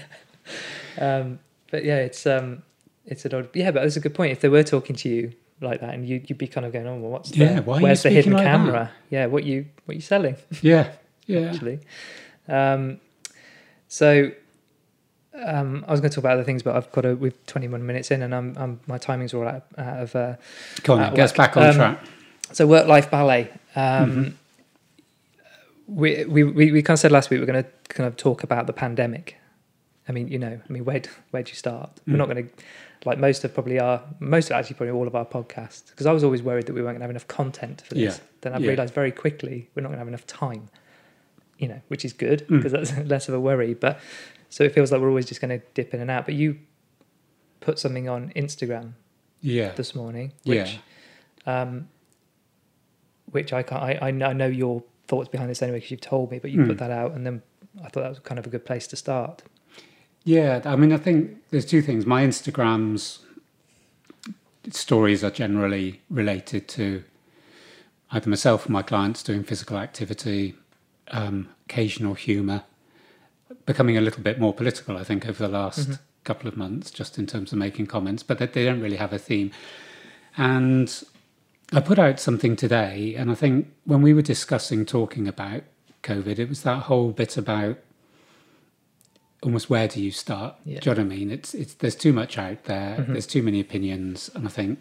[0.98, 1.38] um,
[1.70, 2.62] but yeah, it's um,
[3.04, 3.48] it's an odd.
[3.54, 4.32] Yeah, but that's a good point.
[4.32, 6.86] If they were talking to you like that, and you you'd be kind of going,
[6.86, 8.90] "Oh, well, what's Yeah, the, why are you where's the hidden like that?" camera?
[9.10, 10.92] Yeah, what you what you selling yeah,
[11.26, 11.80] yeah, actually?"
[12.48, 13.00] Um,
[13.88, 14.30] so.
[15.38, 17.14] Um, I was going to talk about other things, but I've got a.
[17.14, 20.36] We've 21 minutes in, and I'm, I'm my timings are all out, out of uh,
[20.82, 22.00] Come on, At get us back on Um, track.
[22.52, 23.50] So work life ballet.
[23.74, 24.38] Um,
[25.86, 28.42] we, we we we kind of said last week we're going to kind of talk
[28.44, 29.36] about the pandemic.
[30.08, 31.90] I mean, you know, I mean, where where do you start?
[32.06, 32.16] We're Mm.
[32.16, 32.52] not going to
[33.04, 36.12] like most of probably our most of actually probably all of our podcasts because I
[36.12, 38.16] was always worried that we weren't going to have enough content for this.
[38.18, 38.24] Yeah.
[38.40, 38.70] Then I've Yeah.
[38.70, 40.68] realised very quickly we're not going to have enough time.
[41.58, 42.56] You know, which is good Mm.
[42.58, 43.74] because that's less of a worry.
[43.74, 43.98] But
[44.50, 46.24] so it feels like we're always just going to dip in and out.
[46.26, 46.58] But you
[47.60, 48.92] put something on Instagram
[49.40, 50.62] Yeah, this morning, Yeah.
[50.64, 50.78] which,
[51.46, 51.88] um,
[53.30, 53.82] which I can't.
[53.82, 56.50] I, I know I know your thoughts behind this anyway because you've told me, but
[56.50, 56.66] you Mm.
[56.68, 57.42] put that out, and then
[57.82, 59.42] I thought that was kind of a good place to start.
[60.24, 60.60] yeah.
[60.64, 62.04] I mean, I think there's two things.
[62.06, 63.20] My Instagrams
[64.70, 67.04] stories are generally related to
[68.10, 70.54] either myself or my clients doing physical activity,
[71.10, 72.62] um, occasional humour,
[73.64, 75.98] becoming a little bit more political, I think, over the last Mhm.
[76.24, 79.12] couple of months, just in terms of making comments, but they, they don't really have
[79.12, 79.50] a theme.
[80.36, 80.92] And
[81.72, 85.62] I put out something today, and I think when we were discussing talking about
[86.02, 87.78] COVID, it was that whole bit about
[89.42, 90.54] almost where do you start?
[90.64, 90.80] Yeah.
[90.80, 91.30] Do you know what I mean?
[91.30, 92.96] It's it's there's too much out there.
[92.98, 93.12] Mhm.
[93.12, 94.78] There's too many opinions, and I think,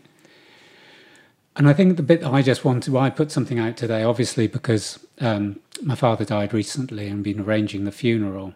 [1.56, 4.04] and I think the bit that I just wanted, why I put something out today,
[4.04, 8.54] obviously because um, my father died recently and been arranging the funeral,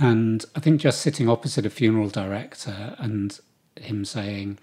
[0.00, 3.38] and I think just sitting opposite a funeral director and
[3.76, 4.58] him saying,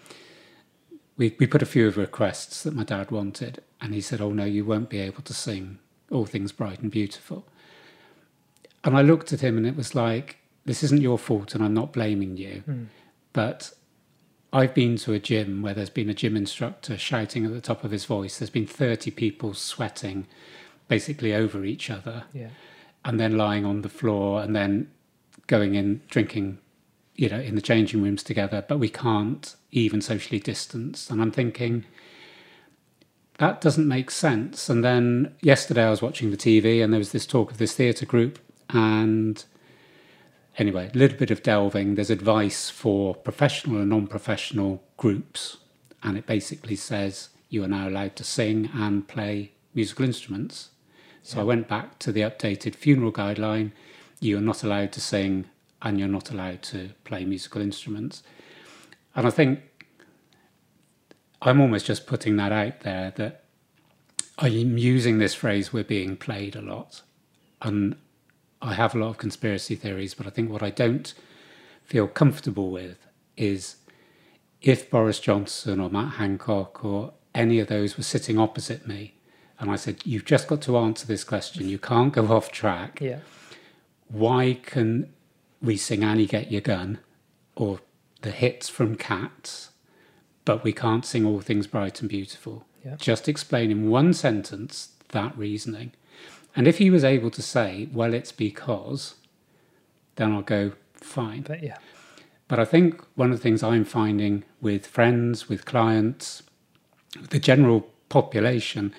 [1.19, 4.31] we we put a few of requests that my dad wanted, and he said, "Oh
[4.31, 5.77] no, you won't be able to sing
[6.09, 7.45] all things bright and beautiful."
[8.83, 11.73] And I looked at him, and it was like, "This isn't your fault, and I'm
[11.73, 12.87] not blaming you." Mm.
[13.33, 13.73] But
[14.51, 17.83] I've been to a gym where there's been a gym instructor shouting at the top
[17.83, 18.39] of his voice.
[18.39, 20.25] There's been 30 people sweating
[20.87, 22.49] basically over each other Yeah,
[23.05, 24.89] and then lying on the floor and then
[25.47, 26.57] going in drinking
[27.15, 31.09] you know in the changing rooms together but we can't even socially distance.
[31.09, 31.85] And i'm thinking
[33.37, 34.67] that doesn't make sense.
[34.67, 37.73] And then yesterday i was watching the tv and there was this talk of this
[37.73, 39.45] theatre group and
[40.59, 45.57] anyway a little bit of delving there's advice for professional and non-professional groups
[46.03, 50.69] and it basically says you are now allowed to sing and play musical instruments
[51.29, 53.71] so I went back to the updated funeral guideline.
[54.19, 55.45] You are not allowed to sing
[55.81, 58.23] and you're not allowed to play musical instruments.
[59.15, 59.59] And I think
[61.41, 63.43] I'm almost just putting that out there that
[64.37, 67.01] I'm using this phrase, we're being played a lot.
[67.61, 67.97] And
[68.61, 71.13] I have a lot of conspiracy theories, but I think what I don't
[71.83, 72.97] feel comfortable with
[73.37, 73.77] is
[74.61, 79.13] if Boris Johnson or Matt Hancock or any of those were sitting opposite me
[79.59, 81.67] and I said, You've just got to answer this question.
[81.67, 82.99] You can't go off track.
[83.01, 83.19] yeah,
[84.07, 85.13] Why can
[85.61, 86.99] we sing Annie Get Your Gun
[87.55, 87.79] or
[88.21, 89.69] the hits from Cats,
[90.45, 92.65] but we can't sing All Things Bright and Beautiful?
[92.85, 92.95] Yeah.
[92.95, 95.91] Just explain in one sentence that reasoning.
[96.55, 99.15] And if he was able to say, Well, it's because,
[100.15, 101.43] then I'll go, Fine.
[101.43, 101.77] but yeah,
[102.47, 106.43] But I think one of the things I'm finding with friends, with clients,
[107.29, 108.93] the general population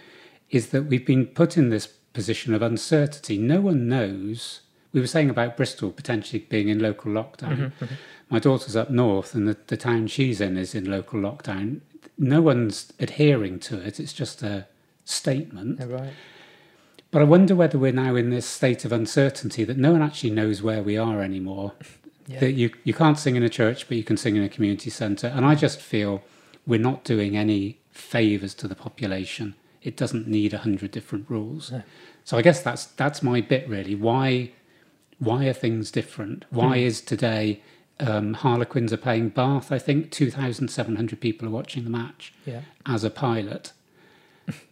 [0.51, 3.39] is that we've been put in this position of uncertainty.
[3.39, 4.61] No one knows.
[4.93, 7.73] We were saying about Bristol potentially being in local lockdown.
[7.79, 7.95] Mm-hmm,
[8.31, 11.81] My daughter's up north, and the, the town she's in is in local lockdown.
[12.19, 14.01] No one's adhering to it.
[14.01, 14.67] It's just a
[15.05, 15.79] statement.
[15.81, 16.13] Yeah, right.
[17.11, 20.31] But I wonder whether we're now in this state of uncertainty that no one actually
[20.31, 21.73] knows where we are anymore.
[22.29, 22.39] Yeah.
[22.41, 24.91] That you, you can't sing in a church, but you can sing in a community
[24.91, 25.27] centre.
[25.27, 26.23] And I just feel
[26.67, 29.57] we're not doing any favours to the population.
[29.83, 31.73] It doesn't need a hundred different rules.
[31.73, 31.83] No.
[32.23, 33.95] So I guess that's that's my bit really.
[33.97, 34.53] Why
[35.19, 36.45] why are things different?
[36.51, 36.85] Why Hmm.
[36.85, 37.63] is today
[37.99, 39.73] um, Harlequins are playing Bath?
[39.73, 42.61] I think two thousand seven hundred people are watching the match Yeah.
[42.87, 43.73] as a pilot,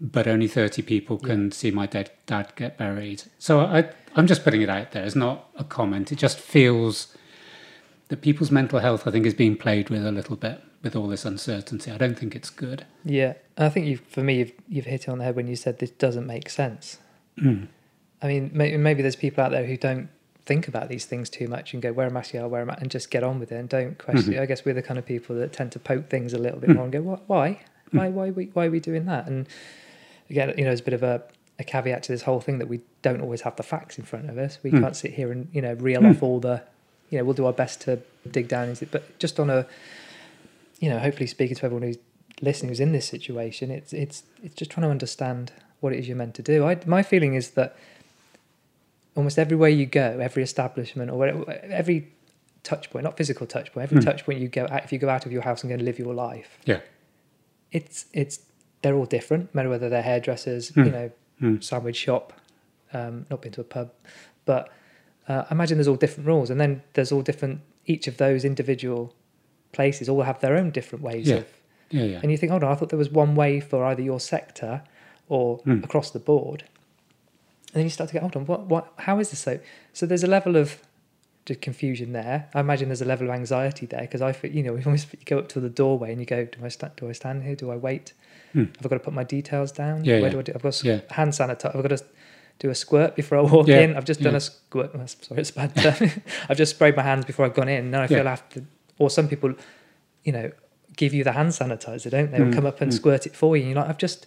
[0.01, 3.23] but only 30 people can see my dead dad get buried.
[3.39, 5.05] So I, I'm just putting it out there.
[5.05, 6.13] It's not a comment.
[6.13, 7.17] It just feels
[8.09, 11.09] that people's mental health, I think, is being played with a little bit with all
[11.09, 11.91] this uncertainty.
[11.91, 12.87] I don't think it's good.
[13.05, 15.47] Yeah, and I think you, for me, you've you've hit it on the head when
[15.49, 16.99] you said this doesn't make sense.
[17.39, 17.69] Mm.
[18.23, 20.09] I mean, maybe, maybe there's people out there who don't
[20.47, 22.67] think about these things too much and go, wear a mask, yeah, I'll wear a
[22.67, 24.33] mask, and just get on with it and don't question.
[24.33, 24.41] Mhm.
[24.41, 26.71] I guess we're the kind of people that tend to poke things a little bit
[26.71, 26.75] Mm.
[26.77, 27.61] more and go, what, why,
[27.93, 29.27] why, why, are we, why are we doing that?
[29.27, 29.47] And
[30.31, 31.23] again, you know, it's a bit of a,
[31.59, 34.29] a caveat to this whole thing that we don't always have the facts in front
[34.31, 34.59] of us.
[34.63, 34.81] We Mm.
[34.81, 36.11] can't sit here and you know reel Mm.
[36.11, 36.63] off all the,
[37.11, 39.67] you know, we'll do our best to dig down into it, but just on a,
[40.81, 41.99] you know, hopefully speaking to everyone who's
[42.41, 46.07] listening who's in this situation, it's it's it's just trying to understand what it is
[46.09, 46.65] you're meant to do.
[46.67, 47.77] I, my feeling is that
[49.17, 52.09] almost everywhere you go, every establishment or whatever, every
[52.63, 54.05] touch point, not physical touch point, every Mm.
[54.05, 55.83] touch point you go out, if you go out of your house and go and
[55.85, 56.81] live your life, Yeah.
[57.73, 58.41] It's it's
[58.83, 59.55] they're all different.
[59.55, 60.87] No matter whether they're hairdressers, Mm.
[60.87, 61.11] you know,
[61.43, 61.63] Mm.
[61.63, 62.33] sandwich shop,
[62.93, 63.91] um, not been to a pub,
[64.45, 64.71] but
[65.29, 67.61] uh, I imagine there's all different rules, and then there's all different.
[67.87, 69.15] Each of those individual
[69.73, 71.37] places all have their own different ways Yeah.
[71.37, 71.47] of
[71.91, 72.21] Yeah, yeah.
[72.23, 74.83] and you think, hold on, I thought there was one way for either your sector
[75.29, 75.85] or Mm.
[75.85, 76.65] across the board.
[77.73, 79.59] And then you start to go, hold on, what, what, how is this so?
[79.93, 80.83] So there's a level of
[81.49, 82.49] just confusion there.
[82.55, 84.99] I imagine there's a level of anxiety there because I feel, you know, we you
[85.25, 87.57] go up to the doorway and you go, do I stand, do I stand here?
[87.57, 88.13] Do I wait?
[88.53, 88.65] Hmm.
[88.77, 90.05] Have I got to put my details down?
[90.05, 90.31] Yeah, Where yeah.
[90.31, 90.53] do I do?
[90.55, 91.01] I've got Yeah.
[91.11, 91.75] hand sanitizer.
[91.75, 92.05] I've got to
[92.61, 93.97] do a squirt before I walk Yeah, in.
[93.97, 94.93] I've just done a squirt.
[94.93, 95.75] Sorry, it's bad.
[95.75, 96.11] term.
[96.49, 97.91] I've just sprayed my hands before I've gone in.
[97.91, 98.27] Now I feel.
[98.27, 98.65] I have to,
[98.99, 99.55] or some people,
[100.25, 100.51] you know,
[100.97, 102.39] give you the hand sanitizer, don't they?
[102.39, 102.95] Or Mm, come up and mm.
[102.95, 103.63] squirt it for you.
[103.63, 104.27] And you're like, I've just,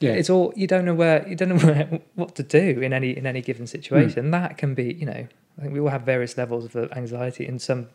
[0.00, 0.12] Yeah.
[0.12, 3.16] it's all you don't know where you don't know where, what to do in any
[3.16, 4.30] in any given situation.
[4.32, 5.26] That can be, you know,
[5.58, 7.88] I think we all have various levels of anxiety, and some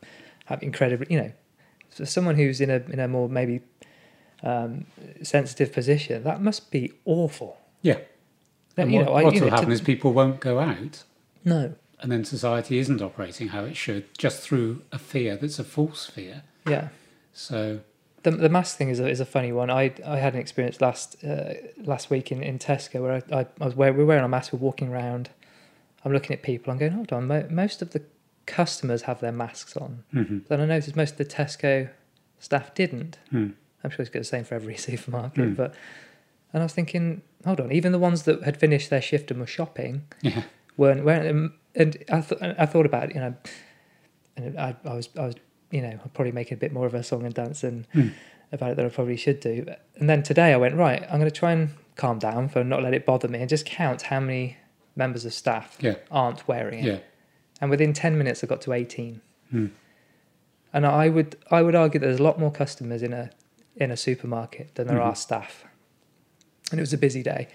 [0.46, 1.32] have incredibly, you know,
[1.90, 3.62] so someone who's in a in a more maybe
[4.44, 4.86] um,
[5.22, 7.58] sensitive position, that must be awful.
[7.82, 7.98] Yeah.
[8.78, 10.60] And you what, know, I- what you will know, to- happen is people won't go
[10.60, 11.04] out,
[11.44, 15.64] no, and then society isn't operating how it should, just through a fear that's a
[15.66, 16.44] false fear.
[16.66, 16.88] yeah.
[17.34, 17.82] So,
[18.24, 19.70] The, the mask thing is a, is a funny one.
[19.70, 23.46] I I had an experience last uh, last week in, in Tesco where I, I,
[23.62, 24.52] I was wearing, we were wearing a mask.
[24.54, 25.30] We're walking around.
[26.04, 26.72] I'm looking at people.
[26.72, 27.28] I'm going, hold on.
[27.28, 28.02] Mo- most of the
[28.46, 30.04] customers have their masks on.
[30.14, 30.46] mhm.
[30.48, 31.90] Then I noticed most of the Tesco
[32.40, 33.20] staff didn't.
[33.34, 33.54] Mm.
[33.84, 35.52] I'm sure it's the same for every supermarket.
[35.52, 35.56] Mm.
[35.56, 35.76] But
[36.52, 37.72] and I was thinking, hold on.
[37.72, 40.44] Even the ones that had finished their shift and were shopping yeah,
[40.78, 41.54] weren't wearing them.
[41.76, 43.36] And I thought I thought about it, you know,
[44.36, 45.36] and I, I was I was
[45.72, 48.12] you know I'm probably making a bit more of a song and dance and Mm.
[48.52, 49.66] about it than I probably should do.
[49.98, 51.04] And then today I went right.
[51.04, 53.66] I'm going to try and calm down for not let it bother me and just
[53.66, 54.58] count how many
[54.96, 55.96] members of staff Yeah.
[56.10, 56.86] aren't wearing it.
[56.86, 57.00] yeah,
[57.62, 59.22] And within ten minutes I got to 18.
[59.54, 59.72] Mm.
[60.74, 63.30] And I would I would argue that there's a lot more customers in a
[63.76, 65.06] in a supermarket than there Mhm.
[65.06, 65.66] are staff.
[66.72, 67.48] And it was a busy day.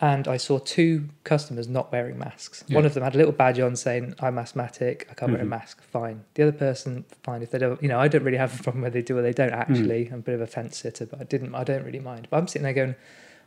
[0.00, 2.64] And I saw two customers not wearing masks.
[2.66, 2.74] Yeah.
[2.76, 5.44] One of them had a little badge on saying, I'm asthmatic, I can't wear a
[5.44, 5.48] Mhm.
[5.50, 6.24] mask, fine.
[6.34, 7.42] The other person, fine.
[7.42, 9.22] If they don't, you know, I don't really have a problem whether they do or
[9.22, 10.08] they don't actually.
[10.08, 12.26] I'm a bit of a fence sitter, but I didn't, I don't really mind.
[12.28, 12.96] But I'm sitting there going,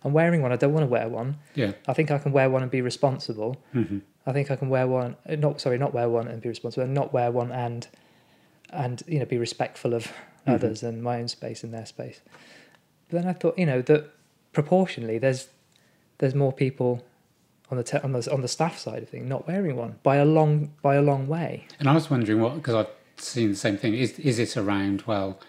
[0.06, 1.36] I'm wearing one, I don't want to wear one.
[1.54, 3.58] yeah, I think I can wear one and be responsible.
[3.76, 4.02] mhm.
[4.26, 6.94] I think I can wear one, not sorry, not wear one and be responsible, and
[6.94, 7.88] not wear one and
[8.72, 10.08] and you know be respectful of
[10.46, 10.54] Mhm.
[10.56, 12.20] others and my own space and their space.
[13.10, 14.06] But then I thought, you know, that
[14.54, 15.48] proportionally, there's
[16.20, 17.04] there's more people
[17.70, 20.16] on the te- on the on the staff side of things not wearing one by
[20.18, 21.68] a long by a long way.
[21.80, 23.94] And I was wondering what, because I've seen the same thing.
[23.94, 25.04] Is is it around?
[25.06, 25.40] Well,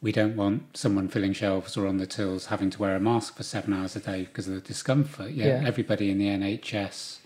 [0.00, 3.36] we don't want someone filling shelves or on the tills having to wear a mask
[3.36, 5.30] for seven hours a day because of the discomfort.
[5.32, 5.66] Yeah, Yeah.
[5.66, 7.18] everybody in the NHS,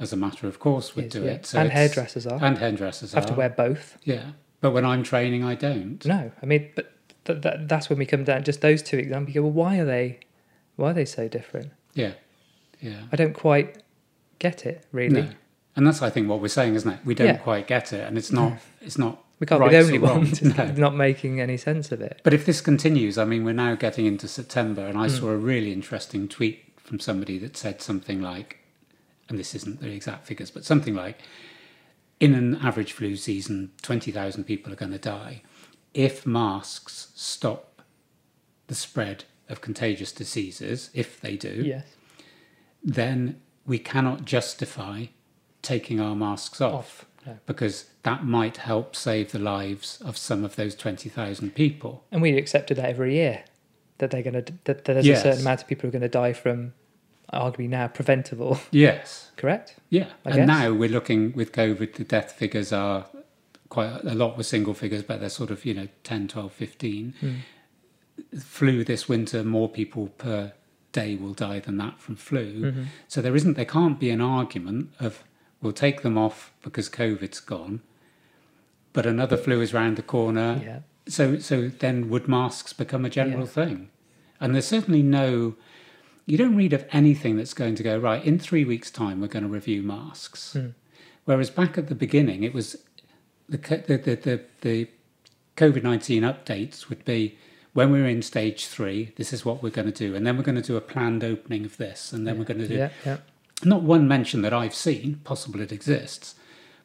[0.00, 1.30] as a matter of course, would Is, do yeah.
[1.32, 1.46] it.
[1.46, 3.98] So and hairdressers are and hairdressers have to wear both.
[4.04, 6.04] Yeah, but when I'm training, I don't.
[6.06, 6.92] No, I mean, but
[7.26, 9.34] th- that, that's when we come down just those two examples.
[9.34, 10.20] You go, well, why are they
[10.76, 11.70] why are they so different?
[11.94, 12.12] Yeah,
[12.80, 13.02] yeah.
[13.12, 13.82] I don't quite
[14.38, 15.22] get it really.
[15.22, 15.28] No.
[15.76, 16.98] And that's I think what we're saying, isn't it?
[17.04, 17.36] We don't Yeah.
[17.36, 20.18] quite get it, and it's not it's not We can't be the only or wrong,
[20.18, 20.66] ones no.
[20.76, 22.20] not making any sense of it.
[22.22, 25.14] But if this continues, I mean, we're now getting into September, and I Hmm.
[25.16, 28.58] saw a really interesting tweet from somebody that said something like,
[29.28, 31.18] and this isn't the exact figures, but something like,
[32.20, 35.42] in an average flu season, 20,000 people are going to die.
[35.94, 37.82] If masks stop
[38.68, 41.84] the spread of contagious diseases, if they do, Yes.
[42.82, 45.06] then we cannot justify
[45.62, 46.74] taking our masks off.
[46.74, 47.06] Off.
[47.26, 47.38] No.
[47.46, 52.04] Because that might help save the lives of some of those 20,000 people.
[52.10, 53.44] And we accepted that every year
[53.98, 55.20] that they're going to that, there's Yes.
[55.20, 56.72] a certain amount of people who are going to die from
[57.32, 58.58] arguably now preventable.
[58.72, 59.30] Yes.
[59.36, 59.76] Correct.
[59.88, 60.48] Yeah, I and guess.
[60.48, 63.06] now we're looking with COVID, the death figures are
[63.68, 67.14] quite a lot with single figures, but they're sort of, you know, 10, 12, 15.
[67.20, 67.34] Hmm.
[68.40, 70.52] Flu this winter, more people per
[70.92, 72.62] day will die than that from flu.
[72.62, 72.82] Mm-hmm.
[73.08, 75.24] So there isn't, there can't be an argument of
[75.60, 77.80] we'll take them off because COVID's gone,
[78.92, 80.60] but another flu is round the corner.
[80.62, 80.78] Yeah.
[81.08, 83.52] So, so then would masks become a general Yeah.
[83.52, 83.90] thing?
[84.40, 85.54] And there's certainly no,
[86.26, 88.24] you don't read of anything that's going to go right.
[88.24, 90.52] In three weeks' time, we're going to review masks.
[90.52, 90.68] Hmm.
[91.24, 92.76] Whereas back at the beginning, it was
[93.48, 94.88] the the the, the, the
[95.56, 97.38] COVID nineteen updates would be
[97.74, 100.42] when we're in stage three, this is what we're going to do, and then we're
[100.42, 102.90] going to do a planned opening of this, and then we're going to do Yeah.
[103.06, 103.16] Yeah.
[103.64, 106.34] not one mention that I've seen, possible it exists,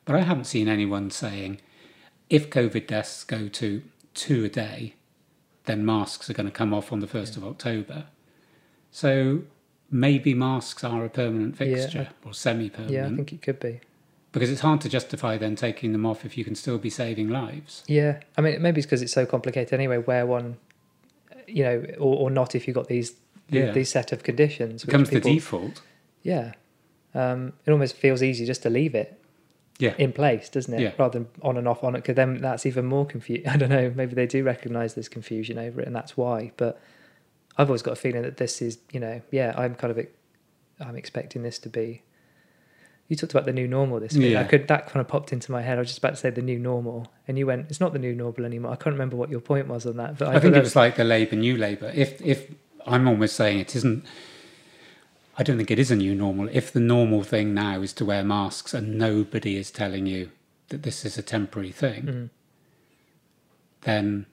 [0.05, 1.59] but I haven't seen anyone saying
[2.29, 3.81] if COVID deaths go to
[4.13, 4.93] two a day,
[5.65, 8.05] then masks are going to come off on the 1st of October.
[8.91, 9.41] So
[9.91, 11.65] maybe masks are a permanent Yeah.
[11.75, 13.07] fixture or semi permanent Yeah.
[13.07, 13.81] I think it could be.
[14.33, 17.27] because it's hard to justify then taking them off if you can still be saving
[17.29, 17.83] lives.
[17.87, 19.97] Yeah, I mean, maybe it's because it's so complicated anyway.
[19.97, 20.57] Where one,
[21.47, 23.13] you know, or, or not if you've got these
[23.49, 23.71] Yeah.
[23.71, 24.83] these set of conditions.
[24.83, 25.81] It becomes people- the default.
[26.23, 26.53] Yeah,
[27.15, 29.17] um, it almost feels easy just to leave it
[29.79, 29.93] Yeah.
[29.97, 30.81] in place, doesn't it?
[30.81, 30.91] Yeah.
[30.97, 33.47] Rather than on and off on it, because then that's even more confused.
[33.53, 33.91] I don't know.
[33.95, 36.51] Maybe they do recognise there's confusion over it, and that's why.
[36.57, 36.79] But
[37.57, 40.05] I've always got a feeling that this is, you know, yeah, I'm kind of,
[40.79, 42.01] I'm expecting this to be.
[43.09, 44.31] You talked about the new normal this week.
[44.33, 44.41] Yeah.
[44.41, 45.77] I could that kind of popped into my head.
[45.77, 47.99] I was just about to say the new normal, and you went, "It's not the
[47.99, 50.39] new normal anymore." I can't remember what your point was on that, but I, I,
[50.39, 51.91] think it was like the Labour, new Labour.
[51.95, 52.51] If if
[52.85, 54.03] I'm almost saying it isn't,
[55.37, 56.49] I don't think it is a new normal.
[56.51, 60.31] If the normal thing now is to wear masks and nobody is telling you
[60.67, 62.29] that this is a temporary thing, Mm,
[63.81, 64.25] then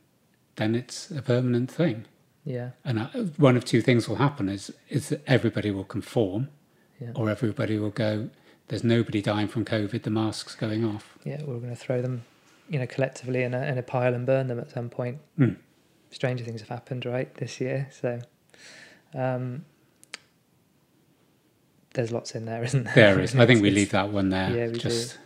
[0.57, 2.07] then it's a permanent thing.
[2.45, 3.07] yeah, And uh,
[3.37, 6.49] one of two things will happen: is is that everybody will conform,
[7.01, 7.13] Yeah.
[7.15, 8.31] or everybody will go.
[8.69, 10.03] There's nobody dying from COVID.
[10.03, 11.19] The masks going off.
[11.25, 12.25] yeah, we're going to throw them,
[12.69, 15.19] you know, collectively in a in a pile and burn them at some point.
[15.39, 15.57] Mm.
[16.11, 17.89] Stranger things have happened, right, this year.
[17.91, 18.21] So,
[19.15, 19.65] um,
[21.95, 22.95] there's lots in there, isn't there?
[22.95, 23.35] There is.
[23.37, 24.51] I think we leave that one there.
[24.51, 24.79] Yeah, we do.
[24.81, 25.19] just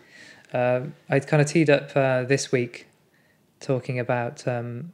[0.52, 2.86] Um, I kind of teed up uh, this week
[3.60, 4.92] talking about, um,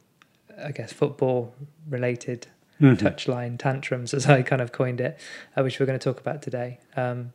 [0.63, 1.55] I guess, football
[1.89, 2.49] related
[2.81, 2.97] Mhm.
[2.99, 5.19] touchline tantrums, as I kind of coined it,
[5.57, 6.81] uh, which we're going to talk about today.
[6.97, 7.33] Um,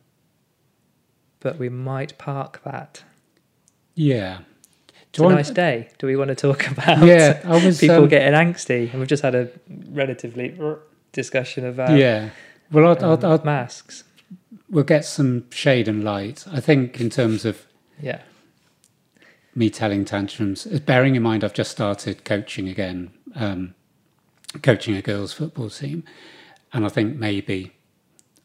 [1.40, 3.02] but we might park that.
[3.94, 4.40] Yeah.
[5.08, 5.88] It's Do a I- nice day.
[5.98, 8.90] Do we want to talk about Yeah, I was people um, getting angsty?
[8.90, 9.48] And we've just had a
[9.90, 10.56] relatively
[11.12, 12.30] discussion of uh, yeah.
[12.70, 14.04] Well, I'll, um, I'll, I'll, masks.
[14.68, 16.44] we'll get some shade and light.
[16.52, 17.66] I think in terms of
[18.00, 18.22] Yeah.
[19.54, 23.74] me telling tantrums, uh, bearing in mind I've just started coaching again, um,
[24.62, 26.04] coaching a girls' football team,
[26.72, 27.72] and I think maybe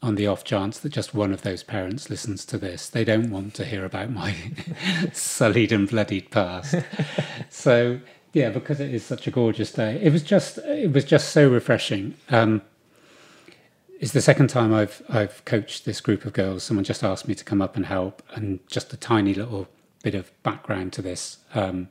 [0.02, 3.30] on the off chance that just one of those parents listens to this, they don't
[3.30, 4.34] want to hear about my
[5.12, 6.74] sullied and bloodied past.
[7.50, 8.00] so
[8.32, 11.48] yeah, because it is such a gorgeous day, it was just it was just so
[11.48, 12.14] refreshing.
[12.28, 12.62] Um,
[13.98, 16.62] it's the second time I've I've coached this group of girls.
[16.62, 19.68] Someone just asked me to come up and help, and just a tiny little
[20.02, 21.38] bit of background to this.
[21.54, 21.88] Um,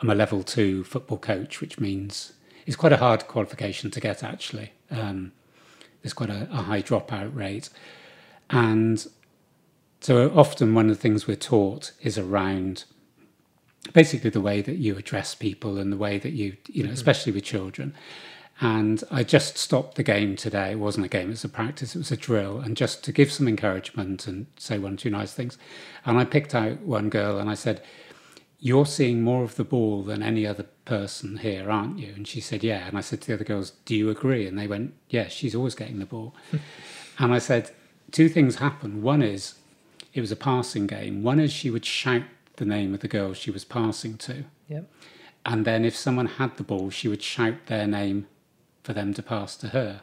[0.00, 2.34] I'm a level two football coach, which means
[2.64, 4.22] it's quite a hard qualification to get.
[4.22, 5.32] Actually, um,
[6.02, 7.68] there's quite a, a high dropout rate,
[8.50, 9.06] and
[10.00, 12.84] so often one of the things we're taught is around
[13.92, 16.94] basically the way that you address people and the way that you you know, mm-hmm.
[16.94, 17.94] especially with children.
[18.60, 20.72] And I just stopped the game today.
[20.72, 23.12] It wasn't a game, it was a practice, it was a drill, and just to
[23.12, 25.58] give some encouragement and say one or two nice things.
[26.04, 27.82] And I picked out one girl and I said,
[28.64, 32.12] You're seeing more of the ball than any other person here, aren't you?
[32.14, 32.86] And she said, Yeah.
[32.86, 34.46] And I said to the other girls, Do you agree?
[34.46, 36.32] And they went, Yeah, she's always getting the ball.
[37.18, 37.72] and I said,
[38.12, 39.02] Two things happened.
[39.02, 39.56] One is
[40.14, 41.24] it was a passing game.
[41.24, 42.22] One is she would shout
[42.56, 44.44] the name of the girl she was passing to.
[44.68, 44.88] Yep.
[45.44, 48.28] And then if someone had the ball, she would shout their name
[48.84, 50.02] for them to pass to her.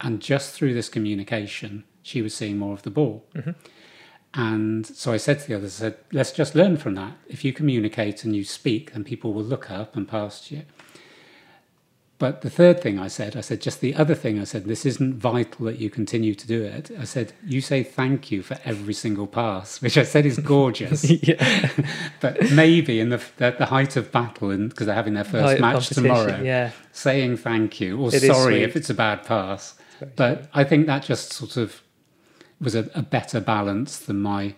[0.00, 3.24] And just through this communication, she was seeing more of the ball.
[3.34, 3.50] Mm-hmm.
[4.34, 7.14] And so I said to the others, I said, let's just learn from that.
[7.28, 10.62] If you communicate and you speak, then people will look up and past you.
[12.18, 14.84] But the third thing I said, I said, just the other thing I said, this
[14.84, 16.90] isn't vital that you continue to do it.
[17.00, 21.10] I said, you say thank you for every single pass, which I said is gorgeous.
[22.20, 25.60] but maybe in the, the, the height of battle, and because they're having their first
[25.62, 26.72] match tomorrow, Yeah.
[26.92, 29.76] saying thank you or It sorry if it's a bad pass.
[30.14, 31.80] But I think that just sort of
[32.60, 34.54] was a, a better balance than my,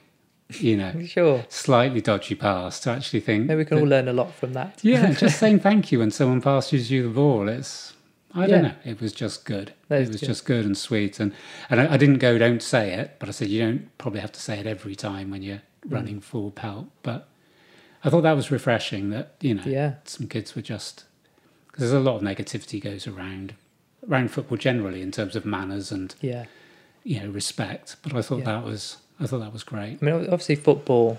[0.50, 1.44] you know, Sure.
[1.48, 3.46] slightly dodgy pass to actually think.
[3.46, 4.80] Maybe we can that- all learn a lot from that.
[4.82, 7.48] yeah, just saying thank you when someone passes you the ball.
[7.48, 7.92] It's
[8.34, 8.68] I don't Yeah.
[8.70, 8.74] know.
[8.84, 9.74] It was just good.
[9.90, 10.26] It was good.
[10.26, 11.20] just good and sweet.
[11.20, 11.32] And
[11.70, 14.32] and I, I didn't go don't say it, but I said you don't probably have
[14.32, 15.92] to say it every time when you're Mm.
[15.94, 16.86] running full pelt.
[17.02, 17.28] But
[18.04, 19.10] I thought that was refreshing.
[19.10, 19.94] That you know Yeah.
[20.04, 21.04] some kids were just
[21.66, 23.54] because there's a lot of negativity goes around
[24.08, 26.44] around football generally in terms of manners and Yeah.
[27.04, 27.96] You know respect.
[28.02, 28.44] But I thought Yeah.
[28.44, 29.98] that was I thought that was great.
[30.02, 31.18] I mean, obviously, football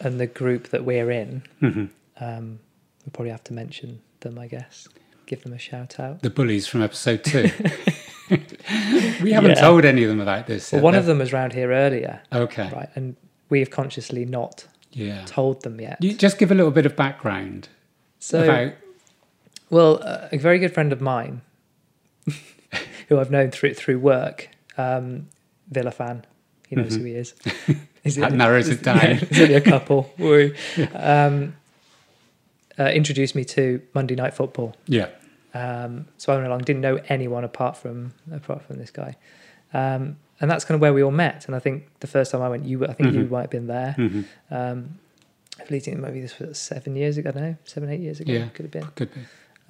[0.00, 1.88] and the group that we're in, Mhm.
[2.20, 2.58] um,
[3.06, 4.86] we probably have to mention them, I guess.
[5.26, 6.20] Give them a shout out.
[6.22, 7.50] The bullies from episode two.
[9.22, 9.60] we haven't Yeah.
[9.60, 10.72] told any of them about this.
[10.72, 12.68] Well, one of them was round here earlier, Okay.
[12.74, 12.88] right?
[12.94, 13.16] And
[13.48, 15.24] we have consciously not Yeah.
[15.24, 15.96] told them yet.
[16.02, 17.68] You just give a little bit of background
[18.18, 18.72] So, about.
[19.70, 21.40] well, uh, a very good friend of mine,
[23.08, 24.48] who I've known through through work,
[24.78, 25.28] um,
[25.70, 26.24] Villa fan.
[26.68, 27.34] He knows who he is.
[28.04, 28.96] He's That narrows it down.
[29.02, 30.12] Yeah, it's only a couple.
[30.18, 30.54] Woo.
[30.94, 31.54] Um,
[32.78, 34.76] uh, introduced me to Monday Night Football.
[34.86, 35.08] Yeah.
[35.54, 39.16] Um, so I went along, didn't know anyone apart from apart from this guy,
[39.72, 41.46] um, and that's kind of where we all met.
[41.46, 43.30] And I think the first time I went, you, I think you Mhm.
[43.30, 43.92] might have been there.
[43.92, 44.98] hmm Um,
[45.60, 47.30] I believe maybe this was seven years ago.
[47.30, 48.32] I don't know, seven, eight years ago.
[48.32, 48.48] Yeah.
[48.54, 48.86] could have been.
[48.94, 49.20] Could be.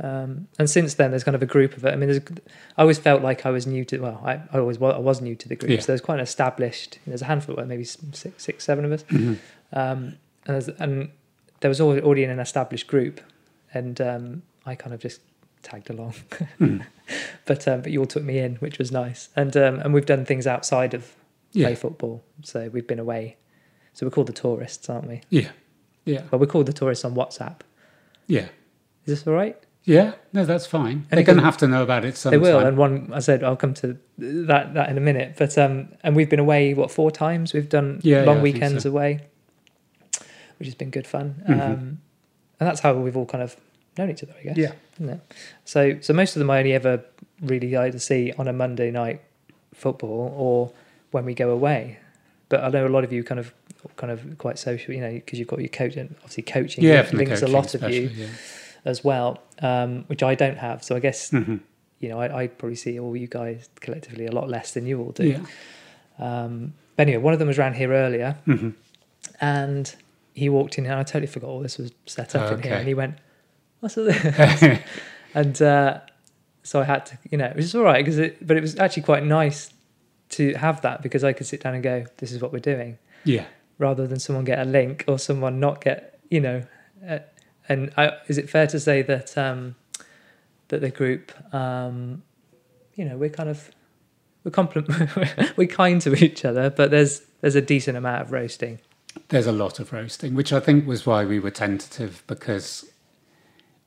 [0.00, 1.92] Um, and since then, there's kind of a group of it.
[1.92, 2.22] I mean, there's,
[2.76, 3.98] I always felt like I was new to.
[3.98, 5.70] Well, I, I always was, I was new to the group.
[5.70, 5.80] Yeah.
[5.80, 6.98] So there's quite an established.
[7.06, 9.02] There's a handful, well, maybe six, six, seven of us.
[9.04, 9.38] Mhm.
[9.72, 11.10] Um, and, and
[11.60, 13.20] there was already an established group,
[13.74, 15.20] and um, I kind of just
[15.62, 16.14] tagged along.
[16.60, 16.86] Mm.
[17.44, 19.28] but um, but you all took me in, which was nice.
[19.34, 21.12] And um, and we've done things outside of
[21.52, 22.22] play football.
[22.42, 23.36] So we've been away.
[23.92, 25.22] So we're called the tourists, aren't we?
[25.30, 25.50] Yeah.
[26.04, 26.22] Yeah.
[26.30, 27.60] Well, we're called the tourists on WhatsApp.
[28.26, 28.48] Yeah.
[29.04, 29.56] Is this all right?
[29.88, 30.12] Yeah.
[30.34, 31.06] No, that's fine.
[31.10, 33.56] They're going to have to know about it They will, and one I said I'll
[33.56, 35.34] come to that that in a minute.
[35.38, 37.54] But um, and we've been away what four times?
[37.54, 38.90] We've done Yeah, long yeah, weekends so.
[38.90, 39.20] away,
[40.58, 41.42] which has been good fun.
[41.48, 41.52] Mhm.
[41.60, 41.98] Um,
[42.60, 43.56] and that's how we've all kind of
[43.96, 44.56] known each other, I guess.
[44.58, 44.72] Yeah.
[45.00, 45.20] Isn't it?
[45.64, 47.02] So so most of them I only ever
[47.40, 49.22] really either see on a Monday night
[49.74, 50.70] football or
[51.12, 51.98] when we go away.
[52.50, 53.54] But I know a lot of you kind of
[53.96, 57.08] kind of quite social, you know, because you've got your coach and obviously coaching Yeah.
[57.12, 58.26] Links a lot of you Yeah.
[58.88, 59.30] As well,
[59.60, 60.82] um, which I don't have.
[60.82, 61.60] So I guess Mhm.
[62.00, 65.00] you know, I, I probably see all you guys collectively a lot less than you
[65.02, 65.26] all do.
[65.34, 65.44] Yeah.
[66.26, 68.74] Um, but anyway, one of them was around here earlier, Mhm.
[69.40, 69.94] and
[70.34, 72.86] he walked in, and I totally forgot all this was set up in here, and
[72.88, 73.14] he went,
[73.80, 74.80] "What's all this?"
[75.34, 76.00] and uh,
[76.62, 78.76] so I had to, you know, it was all right because it, but it was
[78.78, 79.70] actually quite nice
[80.30, 82.98] to have that because I could sit down and go, "This is what we're doing,"
[83.24, 83.44] Yeah.
[83.78, 86.62] rather than someone get a link or someone not get, you know.
[87.68, 89.76] And I, is it fair to say that um,
[90.68, 92.22] that the group, um,
[92.94, 93.70] you know, we're kind of
[94.44, 95.10] we're compliment
[95.56, 98.80] we're kind to each other, but there's there's a decent amount of roasting.
[99.28, 102.84] There's a lot of roasting, which I think was why we were tentative because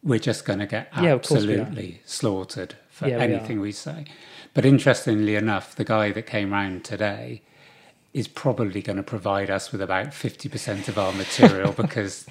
[0.03, 1.61] we're just going to get Yeah, of course we are.
[1.61, 4.05] absolutely slaughtered for Yeah, we anything we, say.
[4.53, 7.43] But interestingly enough, the guy that came round today
[8.13, 12.25] is probably going to provide us with about 50% of our material because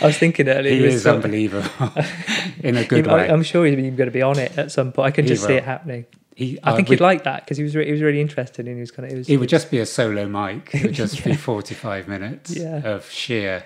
[0.00, 1.68] I was thinking earlier, he was is unbelievable
[2.62, 3.28] in a good I- way.
[3.28, 5.06] I'm sure he's going to be on it at some point.
[5.06, 5.58] I can He just see will.
[5.58, 6.06] it happening.
[6.36, 8.20] He, I uh, think we- he'd like that because he was re- he was really
[8.20, 9.28] interested and he was kind of it was.
[9.28, 10.70] It would just be a solo mic.
[10.74, 12.76] It would just be 45 minutes Yeah.
[12.88, 13.64] of sheer,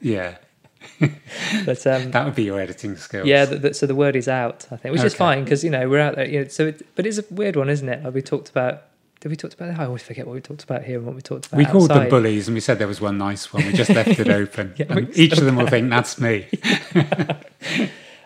[0.00, 0.36] yeah,
[1.64, 3.26] but um, that would be your editing skills.
[3.26, 5.18] Yeah, th th so the word is out, I think, which is Okay.
[5.18, 6.26] fine because you know we're out there.
[6.28, 8.02] You know, so, it, but it's a weird one, isn't it?
[8.04, 8.82] Like we talked about.
[9.26, 9.80] Did we talked about that?
[9.80, 11.58] I always forget what we talked about here and what we talked about.
[11.58, 13.66] we called them bullies and we said there was one nice one.
[13.66, 14.72] We just left it open.
[14.76, 16.46] Yeah, and each of them will think that's me.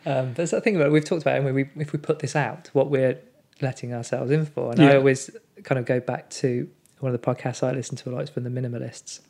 [0.06, 0.92] Um, there's that thing about it.
[0.92, 3.18] We've talked about and we, if we put this out, what we're
[3.60, 4.72] letting ourselves in for.
[4.72, 5.30] And I always
[5.62, 6.70] kind of go back to
[7.00, 8.22] one of the podcasts I listen to a lot.
[8.22, 9.20] It's from the Minimalists.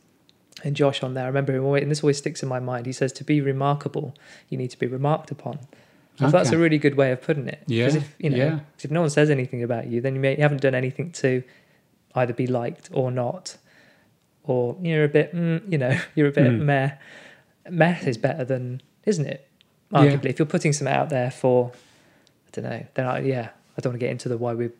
[0.62, 2.86] And Josh on there, I remember him and this always sticks in my mind.
[2.86, 4.14] He says, "To be remarkable,
[4.48, 5.58] you need to be remarked upon."
[6.20, 7.62] I thought that's a really good way of putting it.
[7.66, 8.60] Yeah, Because if you know, yeah.
[8.78, 11.42] if no one says anything about you, then you, may, you haven't done anything to
[12.14, 13.56] either be liked or not,
[14.44, 16.60] or you're a bit, mm, you know, you're a bit Mm.
[16.62, 16.90] meh.
[17.70, 19.46] Meh is better than, isn't it?
[19.92, 19.98] Yeah.
[20.00, 21.72] Arguably, if you're putting something out there for,
[22.48, 24.70] I don't know, then I, yeah, I don't want to get into the why we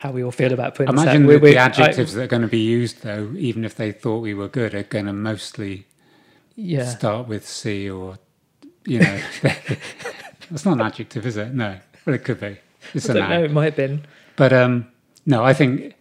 [0.00, 0.92] how we all feel about putting.
[0.96, 3.64] Imagine We're- that we're- the I- adjectives that are going to be used, though, even
[3.64, 5.86] if they thought we were good, are going to mostly
[6.54, 6.84] yeah.
[6.88, 8.16] start with C or,
[8.86, 9.20] you know,
[10.50, 11.52] that's not an adjective, is it?
[11.52, 12.58] No, but it could be.
[12.94, 13.42] It's I a don't know.
[13.44, 14.04] It might have been.
[14.36, 14.86] But um,
[15.26, 15.94] no, I think.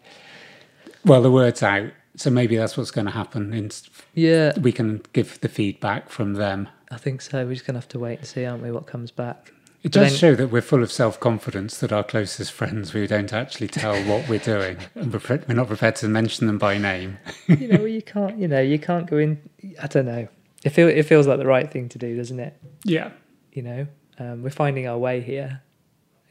[1.06, 3.54] Well, the word's out, so maybe that's what's going to happen.
[3.54, 3.72] In,
[4.14, 6.70] Yeah, we can give the feedback from them.
[6.92, 7.46] I think so.
[7.46, 8.72] We're just gonna have to wait and see, aren't we?
[8.72, 9.52] What comes back?
[9.84, 11.78] It does then- show that we're full of self confidence.
[11.80, 15.68] That our closest friends, we don't actually tell what we're doing, and we're we're not
[15.68, 17.18] prepared to mention them by name.
[17.48, 18.38] you know, you can't.
[18.38, 19.38] You know, you can't go in.
[19.82, 20.28] I don't know.
[20.64, 22.60] It feel it feels like the right thing to do, doesn't it?
[22.84, 23.12] Yeah.
[23.52, 23.88] You know,
[24.20, 25.62] um, we're finding our way here.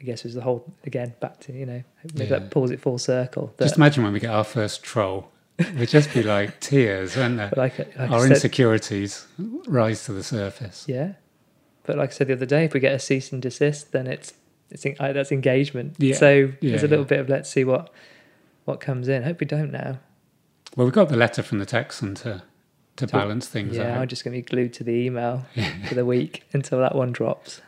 [0.01, 1.83] I guess was the whole again back to you know
[2.15, 2.39] maybe Yeah.
[2.39, 3.53] that pulls it full circle.
[3.57, 5.31] that- Just imagine when we get our first troll.
[5.79, 7.51] We'd just be like tears, wouldn't there?
[7.57, 9.27] like, like Our said, insecurities
[9.67, 10.85] rise to the surface.
[10.87, 11.13] yeah.
[11.85, 14.07] But like I said the other day, if we get a cease and desist, then
[14.07, 14.35] it's
[14.71, 15.95] it's that's engagement.
[15.99, 16.17] Yeah.
[16.17, 17.91] So Yeah, there's a little bit of let's see what
[18.67, 19.23] what comes in.
[19.23, 19.99] Hope we don't now.
[20.77, 22.43] Well, we've got the letter from the Texan to
[22.97, 24.01] to balance things Yeah, out.
[24.03, 25.47] I'm just going to be glued to the email
[25.89, 27.61] for the week until that one drops.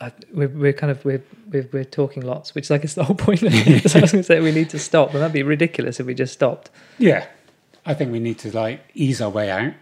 [0.00, 3.04] I, we're, we're kind of we're, we're we're talking lots, which is like it's the
[3.04, 3.42] whole point.
[3.42, 3.88] Of it.
[3.90, 6.06] so I was going to say we need to stop, but that'd be ridiculous if
[6.06, 6.70] we just stopped.
[6.98, 7.26] Yeah,
[7.86, 9.72] I think we need to like ease our way out.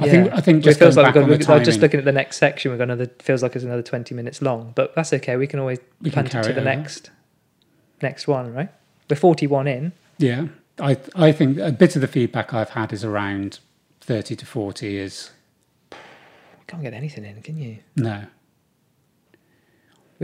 [0.00, 0.10] I Yeah.
[0.12, 1.80] think I think It just feels going like back we've on got, the we're just
[1.80, 2.70] looking at the next section.
[2.72, 5.36] We've got another feels like it's another twenty minutes long, but that's okay.
[5.36, 6.70] We can always We can punt it carry to it the over.
[6.76, 7.10] next
[8.02, 8.70] next one, right?
[9.08, 9.92] We're forty one in.
[10.18, 10.46] Yeah,
[10.80, 13.60] I I think a bit of the feedback I've had is around
[14.00, 14.96] thirty to forty.
[14.98, 15.30] Is
[16.66, 17.78] Can't get anything in, can you?
[17.96, 18.24] no,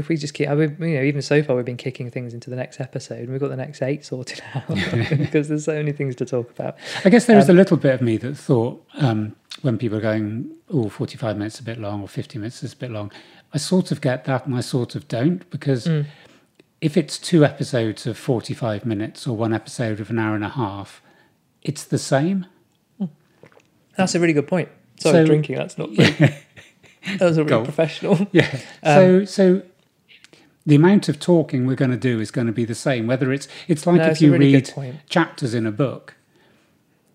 [0.01, 2.35] If we just keep, I mean, you know, even so far, we've been kicking things
[2.35, 4.67] into the next episode, and we've got the next eight sorted out
[5.19, 6.77] because there's so many things to talk about.
[7.05, 9.97] I guess there was Um, a little bit of me that thought um, when people
[9.99, 12.91] are going, oh, 45 minutes is a bit long or 50 minutes is a bit
[12.91, 13.13] long,
[13.55, 16.07] I sort of get that and I sort of don't because Mm.
[16.81, 20.49] if it's two episodes of 45 minutes or one episode of an hour and a
[20.51, 21.03] half,
[21.63, 22.47] it's the same.
[23.97, 24.69] That's a really good point.
[24.99, 25.57] Sorry, So- drinking.
[25.57, 25.91] That's not.
[27.03, 28.27] Really, that was a really professional.
[28.31, 28.59] Yeah.
[28.83, 29.63] Um, so, so
[30.67, 33.33] the amount of talking we're going to do is going to be the same, whether
[33.33, 36.15] it's, it's like No, if it's you really read chapters in a book.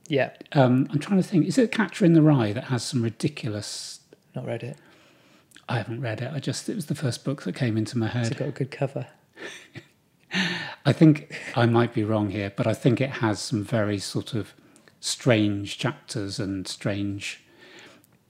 [0.07, 3.01] Yeah, Um, I'm trying to think, is it Catcher in the Rye that has some
[3.01, 3.99] ridiculous
[4.35, 4.77] not read it.
[5.69, 6.31] I haven't read it.
[6.33, 8.37] I just it was the first book that came into my It's head.
[8.37, 9.07] got a good cover.
[10.85, 14.33] I think I might be wrong here, but I think it has some very sort
[14.33, 14.53] of
[14.99, 17.43] strange chapters and strange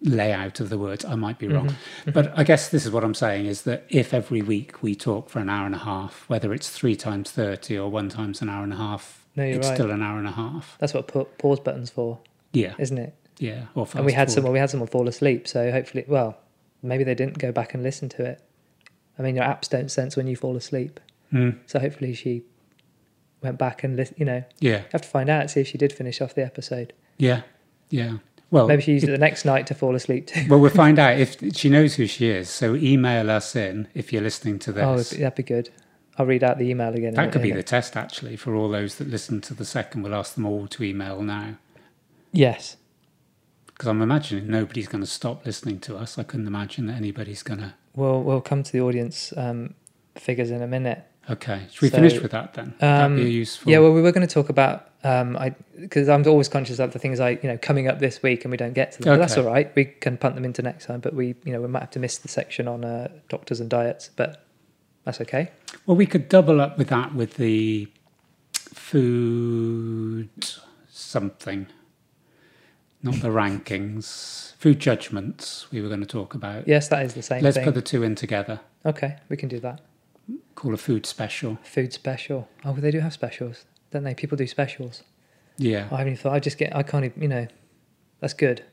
[0.02, 1.04] layout of the words.
[1.06, 1.70] I might be wrong.
[1.70, 2.12] Mm-hmm.
[2.12, 5.30] But I guess this is what I'm saying is that if every week we talk
[5.30, 8.50] for an hour and a half, whether it's three times 30 or one times an
[8.50, 9.76] hour and a half, No, it's right.
[9.76, 10.78] still an hour and a half.
[10.80, 12.20] That's what pa- pause buttons for,
[12.54, 12.74] Yeah.
[12.78, 13.14] isn't it?
[13.40, 13.66] Yeah.
[13.74, 15.48] Or and we had someone we had someone fall asleep.
[15.48, 16.38] So hopefully, well,
[16.84, 18.42] maybe they didn't go back and listen to it.
[19.20, 21.00] I mean, your apps don't sense when you fall asleep.
[21.34, 22.44] Mm, So hopefully she
[23.42, 24.84] went back and you know yeah.
[24.92, 26.94] have to find out see if she did finish off the episode.
[27.18, 27.42] Yeah.
[27.90, 28.18] Yeah.
[28.56, 30.46] Well, Maybe she used it the next night to fall asleep too.
[30.50, 32.50] Well, we'll find out if she knows who she is.
[32.50, 35.14] So email us in if you're listening to this.
[35.14, 35.70] Oh, that'd be good.
[36.18, 37.14] I'll read out the email again.
[37.16, 40.04] that could be the test, actually, for all those that listen to the second.
[40.04, 41.56] We'll ask them all to email now.
[42.32, 42.78] yes.
[43.68, 46.18] Because I'm imagining nobody's going to stop listening to us.
[46.18, 47.74] I couldn't imagine that anybody's going to.
[47.94, 49.74] We'll we'll come to the audience um,
[50.16, 51.04] figures in a minute.
[51.30, 51.62] Okay.
[51.72, 52.76] Should we So, finish with that then?
[52.80, 53.72] That'd um, be useful.
[53.72, 56.94] Yeah, well, we were going to talk about um, I because I'm always conscious of
[56.94, 59.14] the things I you know coming up this week and we don't get to them.
[59.14, 59.72] But that's all right.
[59.76, 61.00] We can punt them into next time.
[61.00, 63.70] But we you know we might have to miss the section on uh, doctors and
[63.70, 64.46] diets, but
[65.04, 65.52] that's okay.
[65.86, 67.88] Well, we could double up with that with the
[68.74, 70.30] food
[70.90, 71.68] something.
[73.04, 74.54] Not the rankings.
[74.58, 76.68] Food judgments we were going to talk about.
[76.68, 77.66] Yes, that is the same Let's thing.
[77.66, 78.60] put the two in together.
[78.86, 79.82] okay, we can do that.
[80.56, 81.58] Call a food special.
[81.64, 82.48] Food special.
[82.64, 84.14] Oh, they do have specials, don't they?
[84.16, 85.04] People do specials.
[85.58, 85.88] Yeah.
[85.92, 86.34] I haven't even thought.
[86.34, 86.76] I just get.
[86.76, 87.22] I can't even.
[87.22, 87.48] You know,
[88.22, 88.64] that's good.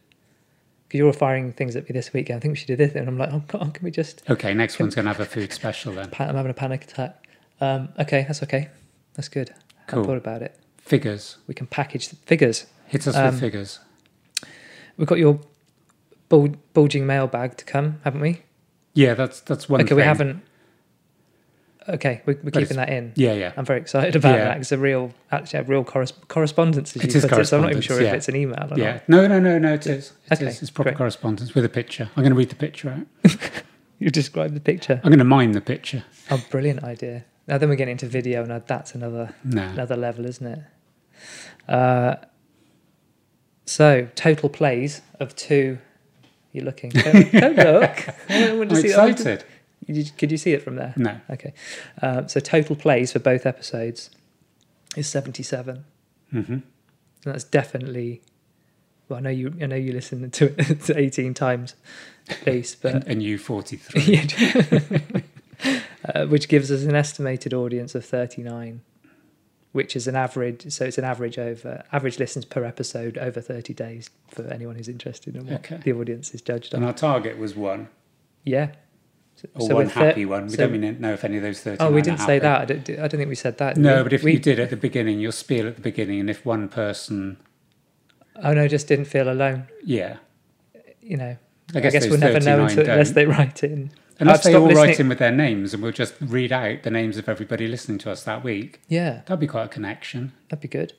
[0.88, 2.30] Because you're all firing things at me this week.
[2.30, 4.22] I think we should do this, and I'm like, oh God, can we just?
[4.30, 6.08] Okay, next one's going to have a food special then.
[6.18, 7.26] I'm having a panic attack.
[7.60, 8.68] Um, okay, that's okay.
[9.14, 9.50] That's good.
[9.50, 9.54] I
[9.86, 10.00] Cool.
[10.00, 10.58] hadn't thought about it.
[10.78, 11.36] Figures.
[11.46, 12.66] We can package the figures.
[12.86, 13.78] Hit us Um, with figures.
[14.96, 15.40] We've got your
[16.28, 18.42] bul- bulging mailbag to come, haven't we?
[18.94, 19.96] Yeah, that's that's one okay, thing.
[19.96, 20.42] we haven't.
[21.88, 23.12] Okay, we're, we're keeping that in.
[23.16, 23.52] Yeah, yeah.
[23.56, 24.44] I'm very excited about Yeah.
[24.44, 24.58] that.
[24.58, 26.94] It's a real, actually, a real corres- correspondence.
[26.96, 28.68] As It is put it, so I'm not even correspondence, sure if it's an email
[28.70, 28.92] or Yeah.
[28.92, 29.08] not.
[29.08, 30.12] No, no, no, no, it is.
[30.30, 30.62] It Okay, is.
[30.62, 30.98] It's proper great.
[30.98, 32.08] correspondence with a picture.
[32.16, 32.90] I'm going to read the picture
[33.24, 33.32] out.
[33.98, 35.00] You described the picture.
[35.04, 36.02] I'm going to mime the picture.
[36.28, 37.24] Oh, brilliant idea.
[37.46, 39.62] Now then we're getting into video, and that's another No.
[39.62, 40.58] another level, isn't it?
[41.68, 42.16] Uh,
[43.64, 45.78] so total plays of two.
[46.52, 46.90] You're looking.
[46.90, 48.08] Don't, don't look.
[48.28, 49.44] I want to I'm see- excited.
[49.86, 50.94] You- Could you see it from there?
[50.96, 51.20] No.
[51.30, 51.52] Okay.
[52.00, 54.10] Um, so total plays for both episodes
[54.96, 55.84] is 77.
[56.32, 56.52] Mm-hmm.
[56.52, 56.62] And
[57.24, 58.20] that's definitely.
[59.08, 59.54] Well, I know you.
[59.60, 61.74] I know you listened to it 18 times
[62.28, 64.28] at least, but And, and you 43.
[66.14, 68.80] uh, which gives us an estimated audience of 39,
[69.72, 70.70] which is an average.
[70.72, 74.88] So it's an average over average listens per episode over 30 days for anyone who's
[74.88, 75.80] interested in what Okay.
[75.84, 77.88] the audience is judged on And our target was one,
[78.44, 78.70] Yeah.
[79.36, 80.44] So, or so one happy one.
[80.44, 81.78] We so- don't mean know if any of those 30.
[81.80, 82.60] Oh, we didn't say that.
[82.60, 83.76] I don't, I don't think we said that.
[83.76, 84.02] No, we?
[84.04, 86.44] but if we, you did at the beginning, you'll spiel at the beginning, and if
[86.46, 87.38] one person,
[88.42, 89.68] oh no, just didn't feel alone.
[89.84, 90.18] yeah,
[91.00, 91.36] You know,
[91.74, 93.90] I guess, those we'll never know until, unless they write in.
[94.20, 96.90] Unless I've they all write in with their names, and we'll just read out the
[96.90, 98.80] names of everybody listening to us that week.
[98.88, 100.32] Yeah, That'd be quite a connection.
[100.48, 100.92] that'd be good.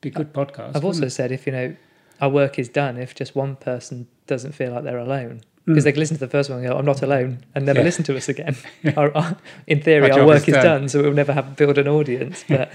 [0.00, 0.76] Be a good podcast.
[0.76, 1.76] I've also wouldn't said if you know
[2.20, 5.46] our work is done, if just one person doesn't feel like they're alone, it?
[5.64, 5.84] Because Mm.
[5.84, 7.84] they can listen to the first one and go, "I'm not alone," and never Yeah.
[7.84, 8.56] listen to us again.
[8.96, 9.36] our, our,
[9.66, 10.64] in theory, Our our, work is is done.
[10.64, 10.88] done.
[10.88, 12.44] so we'll never have build an audience.
[12.48, 12.72] But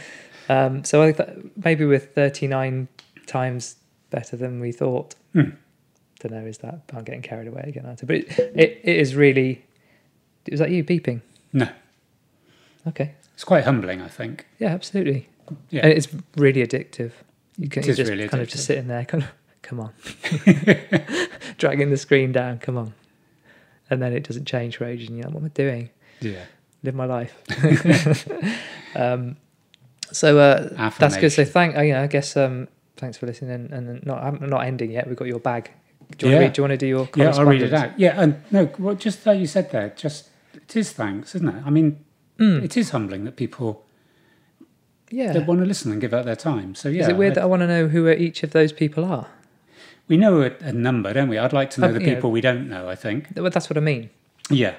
[0.50, 2.88] um, so I think maybe with 39
[3.26, 3.76] times
[4.10, 5.16] better than we thought.
[5.34, 5.50] Hmm.
[6.22, 6.46] Don't know.
[6.48, 7.86] Is that I'm getting carried away again?
[7.86, 8.06] aren't I?
[8.08, 9.64] But it, it, it is really.
[10.50, 11.22] Was that you beeping?
[11.52, 11.68] No,
[12.88, 13.14] Okay.
[13.34, 14.02] it's quite humbling.
[14.02, 14.46] I think.
[14.60, 15.28] Yeah, absolutely.
[15.70, 15.82] Yeah.
[15.84, 16.08] And it's
[16.38, 17.12] really addictive.
[17.58, 18.52] You can It you just really kind of addictive.
[18.52, 19.30] just sitting there, kind of,
[19.68, 19.92] come on,
[21.58, 22.94] dragging the screen down, come on,
[23.90, 25.10] and then it doesn't change for ages.
[25.10, 25.90] And you're like, what am I doing?
[26.22, 26.44] Yeah.
[26.84, 27.34] Live my life.
[28.96, 29.36] um,
[30.12, 31.32] so uh, that's good.
[31.32, 31.76] So thank.
[31.78, 33.52] Uh, yeah, I guess um, thanks for listening.
[33.52, 35.08] And, and not I'm not ending yet.
[35.08, 35.72] We've got your bag.
[36.18, 36.40] Do you, Yeah.
[36.40, 38.00] want, to read, do you want to do your Yeah, I'll read it out.
[38.00, 41.64] Yeah, and no, well, just like you said there, just it is thanks, isn't it?
[41.66, 42.04] I mean,
[42.40, 43.84] Mm, it is humbling that people
[45.10, 45.34] yeah.
[45.34, 46.76] they want to listen and give out their time.
[46.76, 48.72] So yeah, Is it weird I- that I want to know who each of those
[48.72, 49.28] people are?
[50.08, 51.38] We know a, a number, don't we?
[51.38, 52.88] I'd like to know Uh, the people we don't know.
[52.90, 53.28] I think.
[53.36, 54.10] Well, that's what I mean.
[54.50, 54.76] Yeah,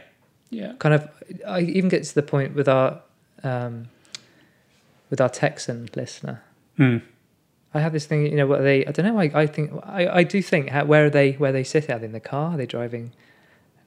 [0.51, 1.09] yeah, kind of
[1.47, 3.01] I even get to the point with our
[3.45, 3.89] um,
[5.11, 6.43] with our Texan listener.
[6.79, 7.03] Mm.
[7.75, 8.87] I have this thing, you know, what are they?
[8.87, 9.19] I don't know.
[9.21, 11.33] I, I think I, I do think how, where are they?
[11.33, 11.91] Where are they sit?
[11.91, 12.53] Are they in the car?
[12.55, 13.13] Are they driving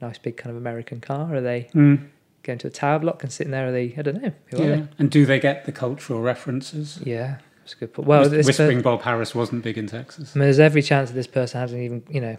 [0.00, 1.34] a nice big kind of American car?
[1.34, 2.06] Are they Mm.
[2.44, 3.66] going to a tower block and sitting there?
[3.68, 3.92] Are they?
[3.98, 4.32] I don't know.
[4.52, 4.82] Who yeah.
[4.98, 7.00] And do they get the cultural references?
[7.04, 8.08] Yeah, that's a good point.
[8.08, 10.34] Well, Whis- this per- Whispering Bob Harris wasn't big in Texas.
[10.34, 12.36] I mean, there's every chance that this person hasn't even, you know,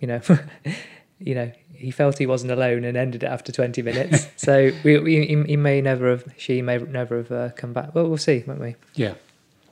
[0.00, 0.20] you know,
[1.18, 4.26] you know, he felt he wasn't alone and ended it after 20 minutes.
[4.36, 7.94] so we, we, he, he may never have, she may never have uh, come back.
[7.94, 8.76] Well, we'll see, won't we?
[8.94, 9.14] Yeah.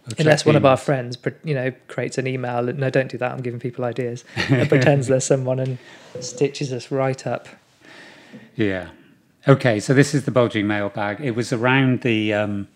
[0.07, 2.63] We'll Unless one of our friends, you know, creates an email.
[2.63, 3.33] No, don't do that.
[3.33, 4.25] I'm giving people ideas.
[4.37, 5.79] and pretends there's someone and
[6.21, 7.47] stitches us right up.
[8.57, 8.89] Yeah.
[9.47, 11.21] Okay, so this is the bulging mailbag.
[11.21, 12.69] It was around the um,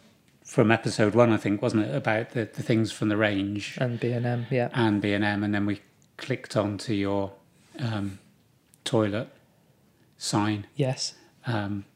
[0.53, 3.98] from episode one, I think, wasn't it, about the, the things from the range And
[3.98, 4.68] B&M, yeah.
[4.74, 5.80] and B and M, and then we
[6.18, 7.32] clicked onto your
[7.78, 8.18] um,
[8.84, 9.28] toilet
[10.18, 10.66] sign.
[10.76, 11.14] Yes.
[11.46, 11.86] Um,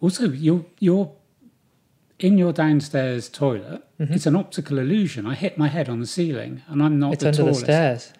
[0.00, 1.12] also, you're you're
[2.18, 3.84] in your downstairs toilet.
[4.00, 4.10] Mhm.
[4.16, 5.24] It's an optical illusion.
[5.24, 7.60] I hit my head on the ceiling, and I'm not It's the under tallest.
[7.60, 8.12] the stairs.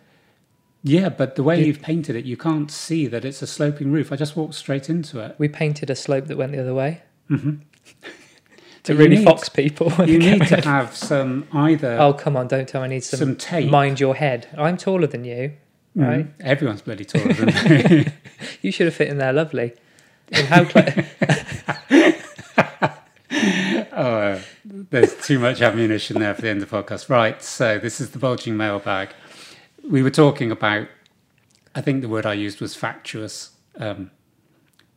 [0.84, 3.90] Yeah, but the way You- you've painted it, you can't see that it's a sloping
[3.90, 4.12] roof.
[4.12, 5.34] I just walked straight into it.
[5.38, 7.56] We painted a slope that went the other way hmm
[8.88, 9.92] to really need- fox people.
[10.06, 13.18] You need to have some either Oh, come on, don't tell me I need some,
[13.18, 13.70] some, tape.
[13.70, 14.48] mind your head.
[14.56, 15.52] I'm taller than you,
[15.96, 16.06] Mhm.
[16.08, 16.26] right?
[16.40, 18.06] Everyone's bloody taller than me.
[18.62, 19.72] You should have fit in there lovely.
[20.32, 21.04] And how cla-
[23.92, 27.08] oh, there's too much ammunition there for the end of the podcast.
[27.08, 29.10] Right, so this is the bulging mailbag.
[29.88, 30.88] We were talking about,
[31.74, 34.10] I think the word I used was factuous um,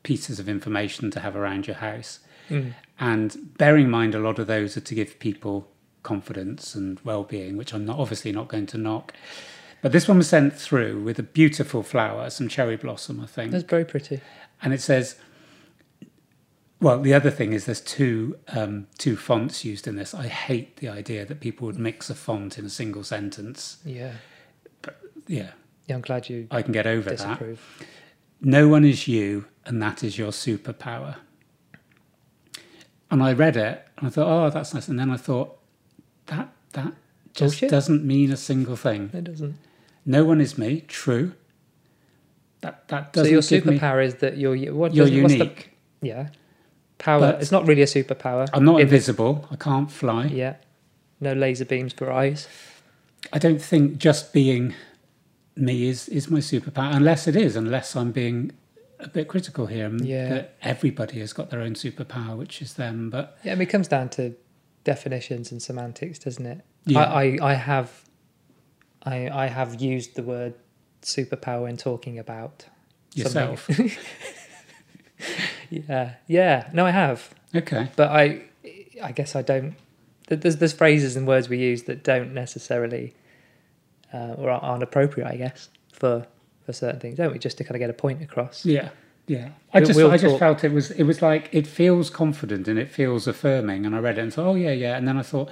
[0.04, 2.20] pieces of information to have around your house.
[2.52, 2.74] Mm.
[3.00, 5.68] And bearing in mind, a lot of those are to give people
[6.04, 9.14] confidence and well-being, which I'm not obviously not going to knock.
[9.82, 13.52] But this one was sent through with a beautiful flower, some cherry blossom, I think,
[13.52, 14.22] That's very pretty.
[14.62, 15.16] and it says.
[16.80, 20.16] Well, the other thing is there's two um, two fonts used in this.
[20.16, 23.78] I hate the idea that people would mix a font in a single sentence.
[23.86, 24.14] Yeah.
[25.28, 25.52] Yeah,
[25.86, 27.58] Yeah, I'm glad you I can get over that.
[28.42, 31.18] No one is you, and that is your superpower.
[33.12, 34.88] And I read it, and I thought, oh, that's nice.
[34.88, 35.58] And then I thought,
[36.28, 36.94] that that
[37.34, 37.70] just Bullshit.
[37.70, 39.10] doesn't mean a single thing.
[39.14, 39.58] It doesn't.
[40.06, 40.82] No one is me.
[40.88, 41.34] True.
[42.62, 43.78] That that doesn't your give me.
[43.80, 45.72] superpower is that you're what You're what's unique.
[46.02, 46.28] The, yeah.
[47.00, 47.20] Power.
[47.20, 48.48] But- it's not really a superpower.
[48.54, 49.48] I'm not In- invisible.
[49.52, 50.26] I can't fly.
[50.26, 50.56] Yeah.
[51.20, 52.48] No laser beams for eyes.
[53.34, 54.74] I don't think just being
[55.56, 58.52] me is is my superpower, unless it is, unless I'm being
[59.04, 59.92] a bit critical here.
[60.02, 60.30] Yeah.
[60.30, 63.10] That everybody has got their own superpower, which is them.
[63.10, 64.36] But Yeah, I mean, it comes down to
[64.84, 66.62] definitions and semantics, doesn't it?
[66.86, 67.00] Yeah.
[67.00, 68.04] I, I, I have,
[69.04, 70.54] I, I have used the word
[71.02, 72.66] superpower in talking about
[73.14, 73.70] yourself.
[75.70, 76.70] yeah, yeah.
[76.74, 77.90] No, I have, Okay.
[77.96, 78.44] but I,
[79.04, 79.76] I guess I don't.
[80.28, 83.14] There's there's phrases and words we use that don't necessarily,
[84.14, 85.28] uh, or aren't appropriate.
[85.28, 86.26] I guess for
[86.72, 87.40] for certain things, don't we?
[87.40, 88.66] Just to kind of get a point across.
[88.66, 88.90] Yeah.
[89.28, 89.50] Yeah.
[89.74, 92.10] I We'll- just we'll I just talk- felt it was it was like it feels
[92.10, 94.98] confident and it feels affirming and I read it and thought, oh yeah, yeah.
[94.98, 95.50] And then I thought,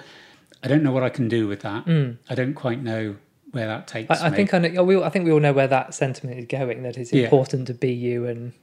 [0.64, 1.88] I don't know what I can do with that.
[2.30, 3.16] I don't quite know
[3.52, 4.22] where that takes Mm.
[4.24, 6.46] I, I think I know, we, I think we all know where that sentiment is
[6.46, 6.84] going.
[6.84, 7.24] That it's Yeah.
[7.24, 8.54] important to be you, and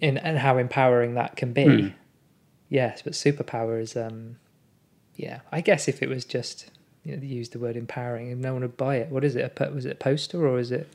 [0.00, 1.64] in and how empowering that can be.
[1.64, 1.94] Mm.
[2.70, 4.36] Yes, but superpower is, um,
[5.16, 5.40] yeah.
[5.52, 6.70] I guess if it was just
[7.04, 9.10] you know, use the word empowering, and no one would buy it.
[9.10, 9.52] What is it?
[9.60, 10.88] A, was it a poster or is it?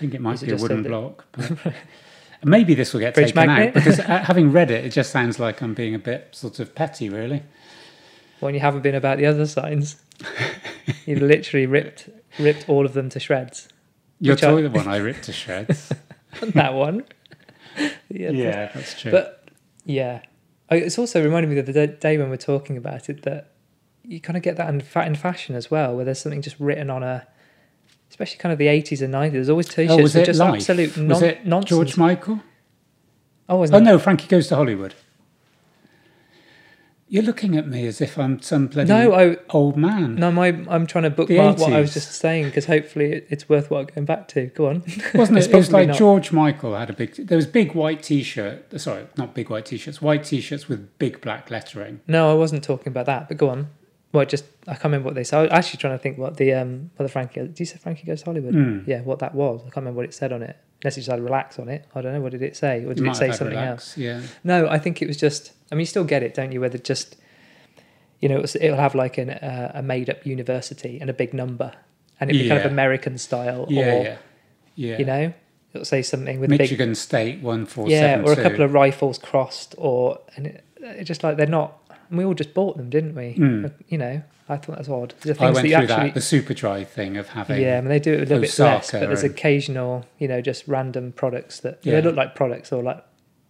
[0.00, 1.26] I think it might it be a wooden block.
[2.42, 3.68] Maybe this will get taken magnet?
[3.68, 6.74] out because having read it, it just sounds like I'm being a bit sort of
[6.74, 7.42] petty, really.
[8.40, 9.96] When you haven't been about the other signs,
[11.06, 13.68] you've literally ripped ripped all of them to shreds.
[14.20, 15.92] Your Which I- toilet one I ripped to shreds.
[16.40, 17.04] that one.
[18.08, 19.10] yeah, yeah, that's true.
[19.10, 19.48] But
[19.84, 20.22] yeah,
[20.70, 23.50] Oh, it's also reminded me of the day- when we're talking about it that
[24.02, 26.58] you kind of get that in, fa- in fashion as well, where there's something just
[26.58, 27.26] written on a,
[28.10, 29.32] especially kind of the 80s and 90s.
[29.32, 30.54] There's always t-shirts oh, was it just life?
[30.56, 31.70] absolute non- was it nonsense.
[31.70, 32.40] George Michael?
[33.48, 33.84] oh, wasn't Oh it?
[33.84, 34.94] no, Frankie goes to Hollywood.
[37.12, 40.14] You're looking at me as if I'm some bloody No, I old man.
[40.14, 43.48] no, my I'm trying to bookmark what I was just saying because hopefully it, it's
[43.48, 44.46] worthwhile going back to.
[44.46, 44.84] Go on.
[45.14, 45.48] Wasn't it?
[45.48, 45.96] It was like not.
[45.96, 47.16] George Michael had a big.
[47.16, 48.80] There was big white T-shirt.
[48.80, 50.00] Sorry, not big white T-shirts.
[50.00, 52.00] White T-shirts with big black lettering.
[52.06, 53.26] No, I wasn't talking about that.
[53.26, 53.70] But go on.
[54.12, 55.38] Well, just I can't remember what they said.
[55.38, 57.40] I was actually trying to think what the um what the Frankie.
[57.40, 58.54] Did you say Frankie goes to Hollywood?
[58.54, 58.86] Mm.
[58.86, 59.60] Yeah, what that was.
[59.60, 60.56] I can't remember what it said on it.
[60.82, 61.86] Unless it had relax on it.
[61.94, 62.20] I don't know.
[62.20, 62.84] What did it say?
[62.84, 63.96] Or did might it say something else?
[63.98, 64.22] Yeah.
[64.42, 65.52] No, I think it was just.
[65.70, 66.60] I mean, you still get it, don't you?
[66.60, 67.16] Whether just,
[68.20, 71.72] you know, it's- it'll have like an, uh, a made-up university and a big number,
[72.18, 74.16] and it'd be kind of American style, Yeah, or yeah,
[74.74, 74.98] yeah.
[74.98, 75.32] you know,
[75.74, 78.42] it'll say something with a big, Michigan State one four yeah, seven or a two.
[78.42, 81.76] couple of rifles crossed, or and it, it just like they're not.
[82.10, 83.34] And we all just bought them, didn't we?
[83.34, 83.72] Mm.
[83.88, 85.14] You know, I thought that's odd.
[85.20, 87.62] The I went that through actually, that the Superdry thing of having.
[87.62, 90.06] yeah, I mean they do it a little bit less, Osaka but there's and- occasional,
[90.18, 91.94] you know, just random products that Yeah.
[91.94, 93.02] they look like products or like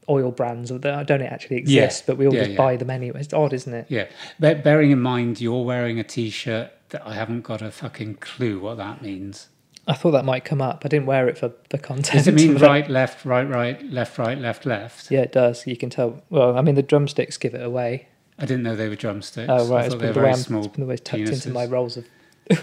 [0.09, 2.57] oil brands that don't actually exist, but we all Yeah, just yeah.
[2.59, 3.21] buy them anyway.
[3.21, 3.87] It's odd, isn't it?
[3.89, 4.07] Yeah,
[4.41, 8.59] Be- bearing in mind you're wearing a T-shirt that I haven't got a fucking clue
[8.59, 9.49] what that means.
[9.87, 10.83] I thought that might come up.
[10.85, 12.13] I didn't wear it for the content.
[12.13, 15.11] Does it mean right, left, right, right, left, right, left, left?
[15.11, 15.67] Yeah, it does.
[15.67, 16.23] You can tell.
[16.29, 18.09] Well, I mean, the drumsticks give it away.
[18.41, 19.49] I didn't know they were drumsticks.
[19.51, 19.83] Oh, right.
[19.83, 20.65] I It's thought they been were the way very I'm, small.
[20.65, 21.71] it's been the way it's tucked into my penises.
[21.71, 22.07] rolls of.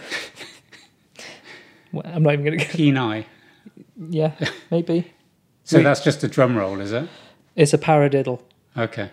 [1.94, 2.72] Well, I'm not even going to go.
[2.72, 3.26] Keen eye.
[4.10, 4.34] Yeah,
[4.70, 5.14] maybe.
[5.64, 7.08] So that's just a drum roll, is it?
[7.56, 8.42] It's a paradiddle.
[8.76, 9.10] Okay.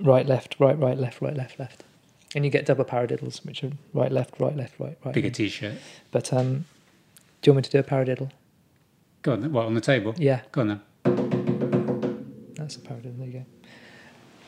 [0.00, 1.84] Right, left, right, right, left, right, left, left.
[2.34, 5.14] And you get double paradiddles, which are right, left, right, left, right, right.
[5.14, 5.74] Bigger T-shirt.
[6.10, 6.64] But um,
[7.42, 8.30] do you want me to do a paradiddle?
[9.22, 9.52] Go on.
[9.52, 10.14] What on the table?
[10.18, 10.80] Yeah, Go on then.
[12.56, 13.18] that's a paradiddle.
[13.18, 13.44] There you go.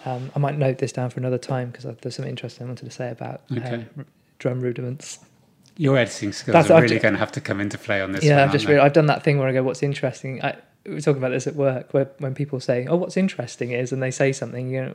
[0.07, 2.85] Um, I might note this down for another time because there's something interesting I wanted
[2.87, 3.85] to say about Okay.
[3.99, 4.07] um,
[4.39, 5.19] drum rudiments.
[5.77, 8.13] Your editing skills That's- are I've really going to have to come into play on
[8.13, 8.25] this.
[8.25, 10.57] yeah, one, I've just aren't I've done that thing where I go, "What's interesting?" I,
[10.87, 13.93] we were talking about this at work, where when people say, "Oh, what's interesting is,"
[13.93, 14.95] and they say something, you know,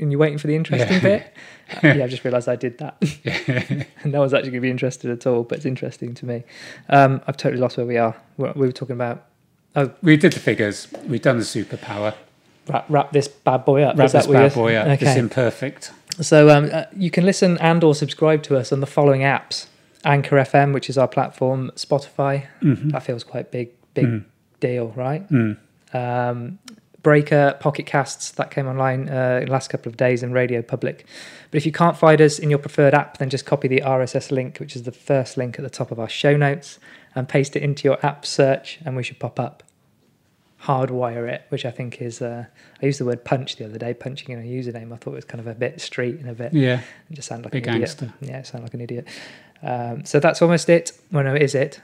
[0.00, 1.00] and you're waiting for the interesting Yeah.
[1.00, 1.34] bit.
[1.74, 2.96] Uh, yeah, I've just realised I did that.
[4.02, 6.42] and no one's actually going to be interested at all, but it's interesting to me.
[6.88, 8.16] Um, I've totally lost where we are.
[8.36, 9.26] We we were talking about
[9.74, 9.88] they?
[10.02, 10.88] we did the figures.
[11.06, 12.14] We've done the superpower.
[12.68, 13.96] Wrap, wrap this bad boy up.
[13.96, 14.98] Wrap Is that this bad boy up.
[14.98, 15.18] This Okay.
[15.18, 15.92] imperfect.
[16.20, 19.66] So um, uh, you can listen and or subscribe to us on the following apps:
[20.04, 22.44] Anchor FM, which is our platform, Spotify.
[22.62, 22.92] Mhm.
[22.92, 24.24] That feels quite big, big Mm.
[24.60, 25.28] deal, right?
[25.30, 25.56] Mm.
[25.94, 26.58] um,
[27.02, 30.60] Breaker, Pocket Casts, that came online uh, in the last couple of days, and Radio
[30.60, 31.06] Public.
[31.52, 34.32] But if you can't find us in your preferred app, then just copy the RSS
[34.32, 36.80] link, which is the first link at the top of our show notes,
[37.14, 39.62] and paste it into your app search, and we should pop up.
[40.62, 42.46] Hardwire it, which I think is, uh,
[42.82, 44.92] I used the word punch the other day, punching in a username.
[44.92, 46.80] I thought it was kind of a bit street and a bit, Yeah.
[47.12, 47.96] just sound like Big an idiot.
[47.98, 48.14] gangster.
[48.20, 49.06] Yeah, sound like an idiot.
[49.62, 50.92] Um, so that's almost it.
[51.12, 51.80] Well, no, is it?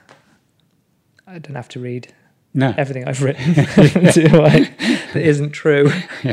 [1.27, 2.13] I don't have to read
[2.55, 2.71] No.
[2.77, 3.53] everything I've written,
[4.13, 4.69] do I?
[5.13, 5.89] That isn't true.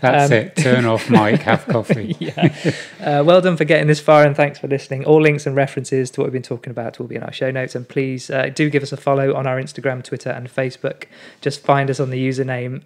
[0.00, 0.56] That's Um, it.
[0.56, 2.16] Turn off mic, have coffee.
[2.18, 2.54] yeah.
[2.98, 5.04] Uh, well done for getting this far, and thanks for listening.
[5.04, 7.50] All links and references to what we've been talking about will be in our show
[7.50, 7.74] notes.
[7.74, 11.04] And please uh, do give us a follow on our Instagram, Twitter, and Facebook.
[11.42, 12.82] Just find us on the username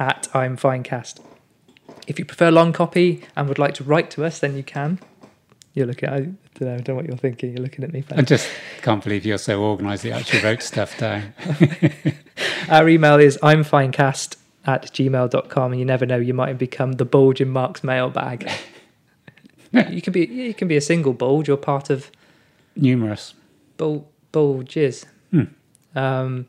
[0.00, 1.20] at I'm Finecast.
[2.08, 4.98] If you prefer long copy and would like to write to us, then you can.
[5.74, 6.08] You're looking.
[6.08, 6.74] I don't know.
[6.74, 7.52] I don't know what you're thinking.
[7.52, 8.04] You're looking at me.
[8.14, 8.48] I just
[8.82, 11.32] can't believe you're so organised that you actually wrote stuff down.
[12.68, 17.04] Our email is I'm Finecast at gmail.com and you never know you might become the
[17.04, 18.48] bulge in Mark's mailbag.
[19.90, 22.10] you can be you can be a single bulge or part of
[22.76, 23.34] Numerous.
[23.78, 25.06] bul- bulges.
[25.30, 25.44] Hmm.
[25.96, 26.46] Um,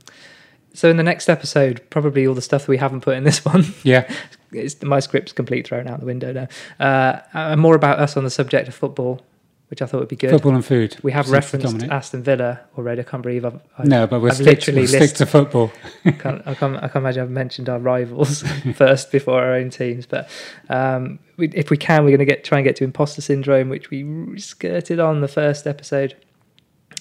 [0.74, 3.46] So in the next episode, probably all the stuff that we haven't put in this
[3.46, 3.66] one.
[3.84, 4.12] Yeah.
[4.56, 6.48] it's, my script's complete thrown out the window now.
[6.80, 9.22] Uh, and more about us on the subject of football,
[9.70, 10.30] which I thought would be good.
[10.30, 10.98] Football and food.
[11.02, 11.92] We have referenced Dominic.
[11.92, 13.02] Aston Villa already.
[13.02, 15.72] I can't believe I've, I've No, but we'll, I've stick, literally we'll stick to football.
[16.04, 18.44] can't, I, can't, I can't imagine I've mentioned our rivals
[18.76, 20.06] first before our own teams.
[20.06, 20.30] But
[20.70, 23.70] um, we, if we can, we're going to get try and get to imposter syndrome,
[23.70, 26.16] which we skirted on the first episode,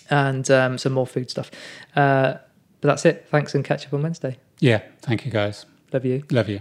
[0.08, 1.50] and um, some more food stuff.
[1.94, 2.36] Uh,
[2.80, 3.26] but that's it.
[3.30, 4.38] Thanks and catch up on Wednesday.
[4.60, 4.82] Yeah.
[5.02, 5.66] Thank you, guys.
[5.92, 6.24] Love you.
[6.30, 6.60] Love you.